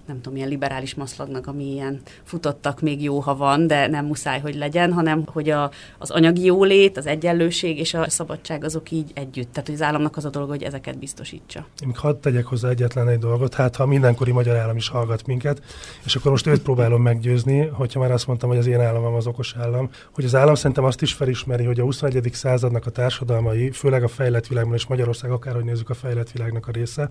[0.06, 4.40] nem tudom, ilyen liberális maszlagnak, ami ilyen futottak még jó, ha van, de nem muszáj,
[4.40, 9.12] hogy legyen, hanem hogy a, az anyagi jólét, az egyenlőség és a szabadság azok így
[9.14, 9.52] együtt.
[9.52, 11.60] Tehát, hogy az államnak az a dolga, hogy ezeket biztosítsa.
[11.60, 15.26] Én még hadd tegyek hozzá egyetlen egy dolgot, hát ha mindenkori magyar állam is hallgat
[15.26, 15.62] minket,
[16.06, 19.28] és akkor most őt próbálom meggyőzni, hogyha már azt mondtam, hogy az én államom az
[19.28, 22.30] okos állam, hogy az állam szerintem azt is felismeri, hogy a 21.
[22.34, 26.72] századnak a társadalmai, főleg a fejlett világban és Magyarország akárhogy nézzük a fejlett világnak a
[26.76, 27.10] része,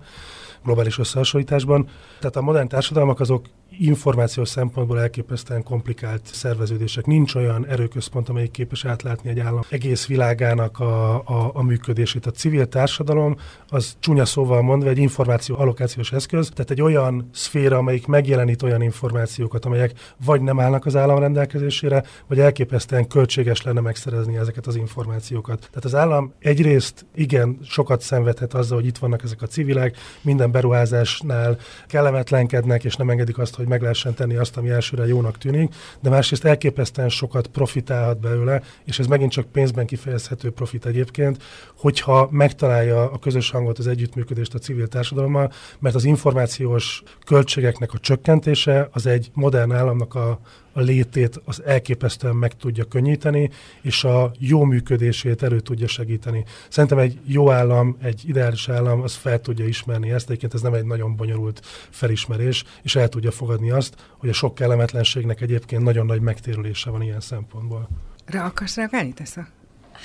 [0.63, 1.87] globális összehasonlításban.
[2.19, 3.45] Tehát a modern társadalmak azok
[3.79, 7.05] információs szempontból elképesztően komplikált szerveződések.
[7.05, 12.25] Nincs olyan erőközpont, amelyik képes átlátni egy állam egész világának a, a, a működését.
[12.25, 13.37] A civil társadalom
[13.67, 18.81] az csúnya szóval mondva egy információ allokációs eszköz, tehát egy olyan szféra, amelyik megjelenít olyan
[18.81, 24.75] információkat, amelyek vagy nem állnak az állam rendelkezésére, vagy elképesztően költséges lenne megszerezni ezeket az
[24.75, 25.59] információkat.
[25.59, 30.51] Tehát az állam egyrészt igen sokat szenvedhet azzal, hogy itt vannak ezek a civilek, minden
[30.51, 31.57] beruházásnál
[31.87, 36.09] kellemetlenkednek, és nem engedik azt, hogy meg lehessen tenni azt, ami elsőre jónak tűnik, de
[36.09, 41.43] másrészt elképesztően sokat profitálhat belőle, és ez megint csak pénzben kifejezhető profit egyébként,
[41.77, 47.99] hogyha megtalálja a közös hangot, az együttműködést a civil társadalommal, mert az információs költségeknek a
[47.99, 50.39] csökkentése az egy modern államnak a,
[50.77, 53.49] a létét az elképesztően meg tudja könnyíteni,
[53.81, 56.45] és a jó működését elő tudja segíteni.
[56.69, 60.73] Szerintem egy jó állam, egy ideális állam, az fel tudja ismerni ezt, egyébként ez nem
[60.73, 66.05] egy nagyon bonyolult felismerés, és el tudja fogadni azt, hogy a sok kellemetlenségnek egyébként nagyon
[66.05, 67.89] nagy megtérülése van ilyen szempontból.
[68.25, 69.47] Rá akarsz reagálni, Tesza?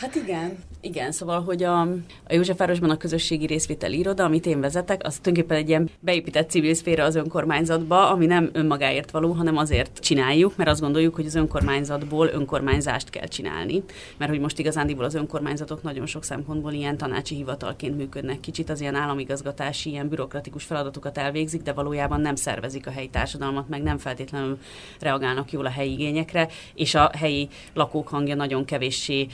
[0.01, 1.89] Hát igen, igen, szóval, hogy a, a
[2.29, 7.05] Józsefvárosban a közösségi részvétel iroda, amit én vezetek, az tulajdonképpen egy ilyen beépített civil szféra
[7.05, 12.29] az önkormányzatba, ami nem önmagáért való, hanem azért csináljuk, mert azt gondoljuk, hogy az önkormányzatból
[12.29, 13.83] önkormányzást kell csinálni.
[14.17, 18.41] Mert hogy most igazándiból az önkormányzatok nagyon sok szempontból ilyen tanácsi hivatalként működnek.
[18.41, 23.69] Kicsit az ilyen államigazgatási, ilyen bürokratikus feladatokat elvégzik, de valójában nem szervezik a helyi társadalmat,
[23.69, 24.59] meg nem feltétlenül
[25.01, 29.27] reagálnak jól a helyi igényekre, és a helyi lakók hangja nagyon kevéssé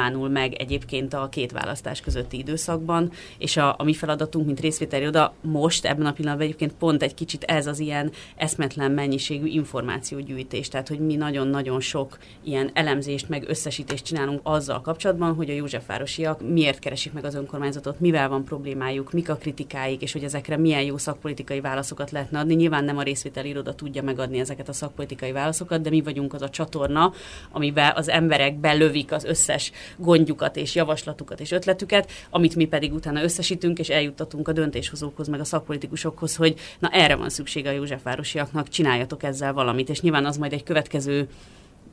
[0.00, 4.60] nyilvánul meg egyéb egyébként a két választás közötti időszakban, és a, a mi feladatunk, mint
[4.60, 9.46] részvételi oda most, ebben a pillanatban egyébként pont egy kicsit ez az ilyen eszmetlen mennyiségű
[9.46, 15.52] információgyűjtés, tehát hogy mi nagyon-nagyon sok ilyen elemzést, meg összesítést csinálunk azzal kapcsolatban, hogy a
[15.52, 20.56] Józsefvárosiak miért keresik meg az önkormányzatot, mivel van problémájuk, mik a kritikáik, és hogy ezekre
[20.56, 22.54] milyen jó szakpolitikai válaszokat lehetne adni.
[22.54, 26.42] Nyilván nem a részvételi iroda tudja megadni ezeket a szakpolitikai válaszokat, de mi vagyunk az
[26.42, 27.12] a csatorna,
[27.50, 33.22] amiben az emberek belövik az összes gondjukat és javaslatukat és ötletüket, amit mi pedig utána
[33.22, 38.68] összesítünk és eljuttatunk a döntéshozókhoz, meg a szakpolitikusokhoz, hogy na erre van szüksége a Józsefvárosiaknak,
[38.68, 41.28] csináljatok ezzel valamit, és nyilván az majd egy következő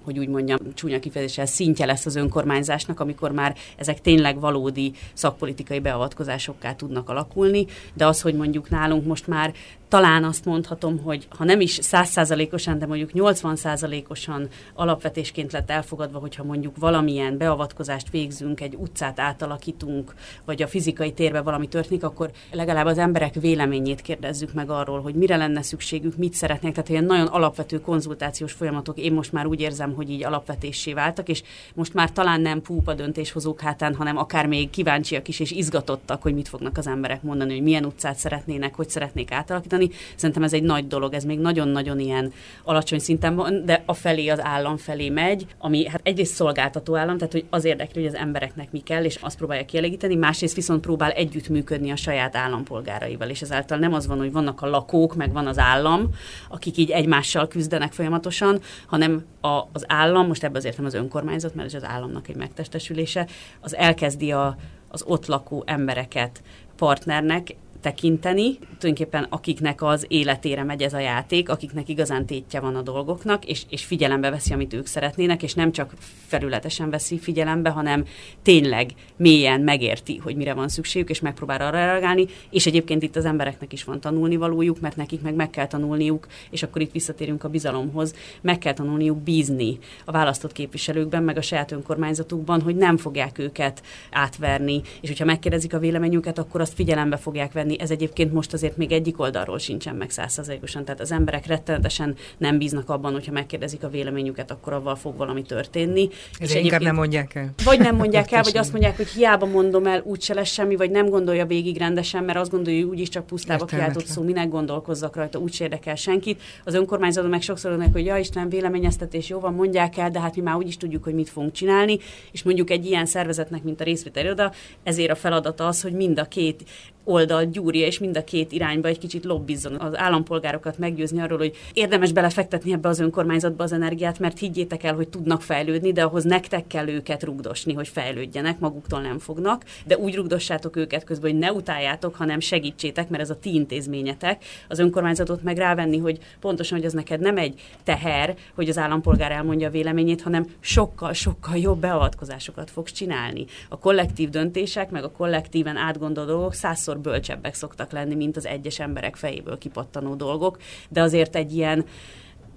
[0.08, 5.80] hogy úgy mondjam, csúnya kifejezéssel szintje lesz az önkormányzásnak, amikor már ezek tényleg valódi szakpolitikai
[5.80, 9.54] beavatkozásokká tudnak alakulni, de az, hogy mondjuk nálunk most már
[9.88, 16.20] talán azt mondhatom, hogy ha nem is százszázalékosan, de mondjuk 80 százalékosan alapvetésként lett elfogadva,
[16.20, 20.14] hogyha mondjuk valamilyen beavatkozást végzünk, egy utcát átalakítunk,
[20.46, 25.16] vagy a fizikai térbe valami történik, akkor legalább az emberek véleményét kérdezzük meg arról, hogy
[25.16, 26.74] mire lenne szükségük, mit szeretnék.
[26.74, 31.30] Tehát ilyen nagyon alapvető konzultációs folyamatok én most már úgy érzem, hogy így alapvetésé váltak,
[31.30, 36.22] és most már talán nem púpa döntéshozók hátán, hanem akár még kíváncsiak is és izgatottak,
[36.22, 39.90] hogy mit fognak az emberek mondani, hogy milyen utcát szeretnének, hogy szeretnék átalakítani alakítani.
[40.16, 44.28] Szerintem ez egy nagy dolog, ez még nagyon-nagyon ilyen alacsony szinten van, de a felé
[44.28, 48.20] az állam felé megy, ami hát egyrészt szolgáltató állam, tehát hogy az érdekli, hogy az
[48.20, 53.42] embereknek mi kell, és azt próbálja kielégíteni, másrészt viszont próbál együttműködni a saját állampolgáraival, és
[53.42, 56.10] ezáltal nem az van, hogy vannak a lakók, meg van az állam,
[56.50, 61.56] akik így egymással küzdenek folyamatosan, hanem a, az állam, most ebben azért nem az önkormányzat,
[61.56, 63.28] mert ez az államnak egy megtestesülése,
[63.62, 64.56] az elkezdi a,
[64.90, 66.42] az ott lakó embereket
[66.78, 67.56] partnernek
[67.88, 73.46] tekinteni, tulajdonképpen akiknek az életére megy ez a játék, akiknek igazán tétje van a dolgoknak,
[73.46, 75.94] és, és figyelembe veszi, amit ők szeretnének, és nem csak
[76.28, 78.06] felületesen veszi figyelembe, hanem
[78.42, 83.26] tényleg mélyen megérti, hogy mire van szükségük, és megpróbál arra reagálni, és egyébként itt az
[83.26, 87.50] embereknek is van tanulnivalójuk, mert nekik meg meg kell tanulniuk, és akkor itt visszatérünk a
[87.50, 93.38] bizalomhoz, meg kell tanulniuk bízni a választott képviselőkben, meg a saját önkormányzatukban, hogy nem fogják
[93.38, 93.82] őket
[94.12, 98.78] átverni, és hogyha megkérdezik a véleményüket, akkor azt figyelembe fogják venni, ez egyébként most azért
[98.78, 100.86] még egyik oldalról sincsen meg százszerzalékosan.
[100.86, 105.42] Tehát az emberek rettenetesen nem bíznak abban, hogyha megkérdezik a véleményüket, akkor avval fog valami
[105.42, 106.10] történni.
[106.40, 107.54] Ez és inkább nem mondják el.
[107.64, 110.92] Vagy nem mondják el, vagy azt mondják, hogy hiába mondom el, úgyse lesz semmi, vagy
[110.92, 115.16] nem gondolja végig rendesen, mert azt gondolja, hogy úgyis csak pusztába kiáltott szó, minek gondolkozzak
[115.16, 116.42] rajta, úgy érdekel senkit.
[116.64, 120.36] Az önkormányzaton meg sokszor mondják, hogy ja Isten, véleményeztetés, jó van, mondják el, de hát
[120.36, 121.98] mi már úgy is tudjuk, hogy mit fogunk csinálni.
[122.32, 124.52] És mondjuk egy ilyen szervezetnek, mint a részvételi oda,
[124.84, 126.64] ezért a feladata az, hogy mind a két
[127.08, 131.56] oldal gyúrja, és mind a két irányba egy kicsit lobbizzon az állampolgárokat meggyőzni arról, hogy
[131.74, 136.24] érdemes belefektetni ebbe az önkormányzatba az energiát, mert higgyétek el, hogy tudnak fejlődni, de ahhoz
[136.24, 141.40] nektek kell őket rugdosni, hogy fejlődjenek, maguktól nem fognak, de úgy rugdossátok őket közben, hogy
[141.40, 144.44] ne utáljátok, hanem segítsétek, mert ez a ti intézményetek.
[144.68, 149.32] Az önkormányzatot meg rávenni, hogy pontosan, hogy az neked nem egy teher, hogy az állampolgár
[149.32, 153.46] elmondja a véleményét, hanem sokkal, sokkal jobb beavatkozásokat fogsz csinálni.
[153.70, 158.46] A kollektív döntések, meg a kollektíven átgondolt dolgok százszor sokszor bölcsebbek szoktak lenni, mint az
[158.46, 160.58] egyes emberek fejéből kipattanó dolgok,
[160.90, 161.86] de azért egy ilyen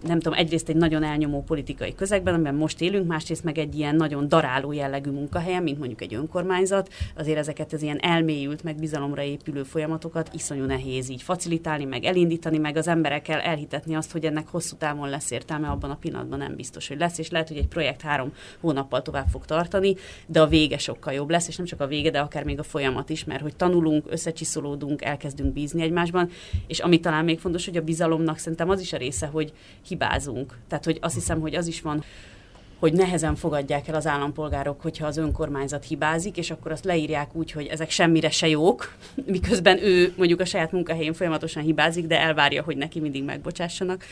[0.03, 3.97] nem tudom, egyrészt egy nagyon elnyomó politikai közegben, amiben most élünk, másrészt meg egy ilyen
[3.97, 9.23] nagyon daráló jellegű munkahelyen, mint mondjuk egy önkormányzat, azért ezeket az ilyen elmélyült, meg bizalomra
[9.23, 14.49] épülő folyamatokat iszonyú nehéz így facilitálni, meg elindítani, meg az emberekkel elhitetni azt, hogy ennek
[14.49, 17.69] hosszú távon lesz értelme, abban a pillanatban nem biztos, hogy lesz, és lehet, hogy egy
[17.69, 19.95] projekt három hónappal tovább fog tartani,
[20.27, 22.63] de a vége sokkal jobb lesz, és nem csak a vége, de akár még a
[22.63, 26.31] folyamat is, mert hogy tanulunk, összecsiszolódunk, elkezdünk bízni egymásban,
[26.67, 29.53] és ami talán még fontos, hogy a bizalomnak szerintem az is a része, hogy
[29.91, 30.59] hibázunk.
[30.69, 32.05] Tehát, hogy azt hiszem, hogy az is van,
[32.79, 37.51] hogy nehezen fogadják el az állampolgárok, hogyha az önkormányzat hibázik, és akkor azt leírják úgy,
[37.51, 38.95] hogy ezek semmire se jók,
[39.27, 44.05] miközben ő mondjuk a saját munkahelyén folyamatosan hibázik, de elvárja, hogy neki mindig megbocsássanak.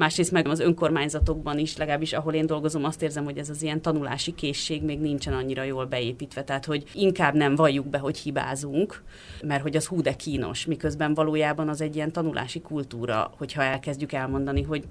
[0.00, 3.82] Másrészt meg az önkormányzatokban is, legalábbis ahol én dolgozom, azt érzem, hogy ez az ilyen
[3.82, 6.44] tanulási készség még nincsen annyira jól beépítve.
[6.44, 9.02] Tehát, hogy inkább nem valljuk be, hogy hibázunk,
[9.42, 14.12] mert hogy az hú de kínos, miközben valójában az egy ilyen tanulási kultúra, hogyha elkezdjük
[14.12, 14.84] elmondani, hogy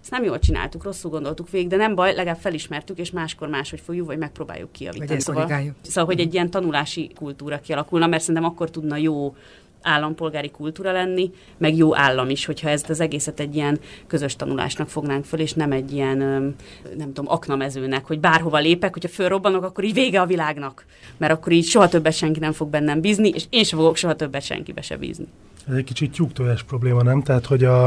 [0.00, 3.80] ezt nem jól csináltuk, rosszul gondoltuk végig, de nem baj, legalább felismertük, és máskor máshogy
[3.80, 5.20] fogjuk, vagy megpróbáljuk kiavítani.
[5.20, 9.34] Szóval, szóval, hogy egy ilyen tanulási kultúra kialakulna, mert szerintem akkor tudna jó
[9.82, 14.88] állampolgári kultúra lenni, meg jó állam is, hogyha ezt az egészet egy ilyen közös tanulásnak
[14.88, 16.18] fognánk föl, és nem egy ilyen,
[16.96, 20.84] nem tudom, aknamezőnek, hogy bárhova lépek, hogyha fölrobbanok, akkor így vége a világnak.
[21.16, 24.14] Mert akkor így soha többet senki nem fog bennem bízni, és én sem fogok soha
[24.16, 25.26] többet senkibe se bízni.
[25.68, 27.22] Ez egy kicsit tyúktojás probléma, nem?
[27.22, 27.84] Tehát, hogy a,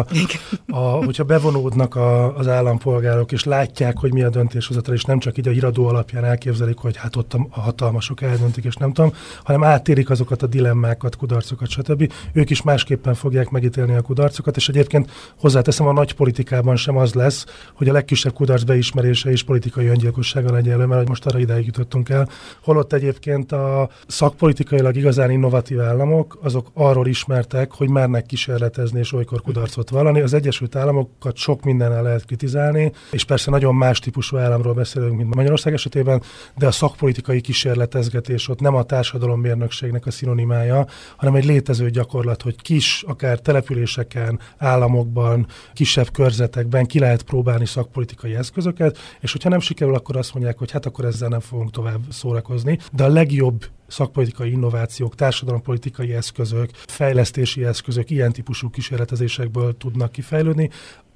[0.67, 5.38] a, hogyha bevonódnak a, az állampolgárok, és látják, hogy mi a döntéshozatal, és nem csak
[5.38, 9.13] így a híradó alapján elképzelik, hogy hát ott a, hatalmasok eldöntik, és nem tudom,
[9.43, 12.13] hanem átérik azokat a dilemmákat, kudarcokat, stb.
[12.34, 17.13] Ők is másképpen fogják megítélni a kudarcokat, és egyébként hozzáteszem, a nagy politikában sem az
[17.13, 22.09] lesz, hogy a legkisebb kudarc beismerése és politikai öngyilkossága legyen mert most arra ideig jutottunk
[22.09, 22.30] el.
[22.61, 29.13] Holott egyébként a szakpolitikailag igazán innovatív államok, azok arról ismertek, emberek, hogy mernek kísérletezni és
[29.13, 30.22] olykor kudarcot vallani.
[30.22, 35.36] Az Egyesült Államokat sok mindennel lehet kritizálni, és persze nagyon más típusú államról beszélünk, mint
[35.36, 36.22] Magyarország esetében,
[36.57, 40.86] de a szakpolitikai kísérletezgetés ott nem a társadalommérnökségnek a szinonimája,
[41.16, 48.36] hanem egy létező gyakorlat, hogy kis, akár településeken, államokban, kisebb körzetekben ki lehet próbálni szakpolitikai
[48.36, 52.01] eszközöket, és hogyha nem sikerül, akkor azt mondják, hogy hát akkor ezzel nem fogunk tovább
[52.09, 52.80] szórakozni.
[52.91, 60.70] De a legjobb szakpolitikai innovációk, társadalompolitikai eszközök, fejlesztési eszközök ilyen típusú kísérletezésekből tudnak kifejlődni,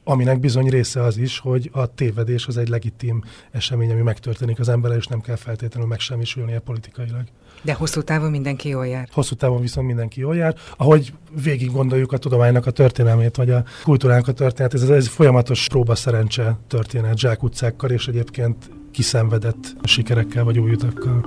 [0.04, 4.70] aminek bizony része az is, hogy a tévedés az egy legitim esemény, ami megtörténik az
[4.70, 7.24] emberrel, és nem kell feltétlenül megsemmisülnie politikailag.
[7.62, 9.08] De hosszú távon mindenki jól jár.
[9.12, 10.56] Hosszú távon viszont mindenki jól jár.
[10.78, 11.14] Ahogy
[11.44, 15.68] végig gondoljuk a tudománynak a történelmét, vagy a kultúránk a történet, ez, ez egy folyamatos
[15.68, 21.26] próba szerencse történet zsákutcákkal, és egyébként kiszenvedett sikerekkel vagy új utakkal.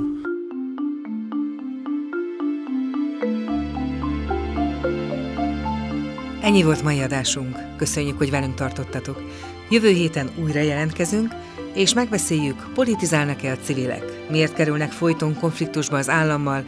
[6.42, 7.76] Ennyi volt mai adásunk.
[7.76, 9.22] Köszönjük, hogy velünk tartottatok.
[9.70, 11.34] Jövő héten újra jelentkezünk,
[11.74, 16.64] és megbeszéljük, politizálnak-e a civilek, miért kerülnek folyton konfliktusba az állammal,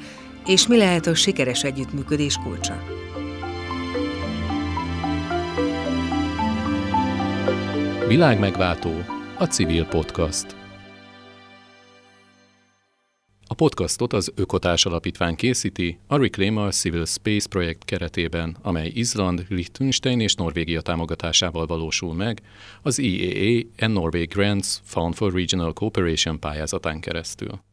[0.47, 2.83] és mi lehet a sikeres együttműködés kulcsa.
[8.09, 8.93] Világmegváltó,
[9.39, 10.64] a civil podcast.
[13.55, 19.47] A podcastot az Ökotárs Alapítvány készíti a Reclaim Our Civil Space projekt keretében, amely Izland,
[19.49, 22.43] Liechtenstein és Norvégia támogatásával valósul meg
[22.83, 27.65] az EAA and Norway Grants Found for Regional Cooperation pályázatán keresztül.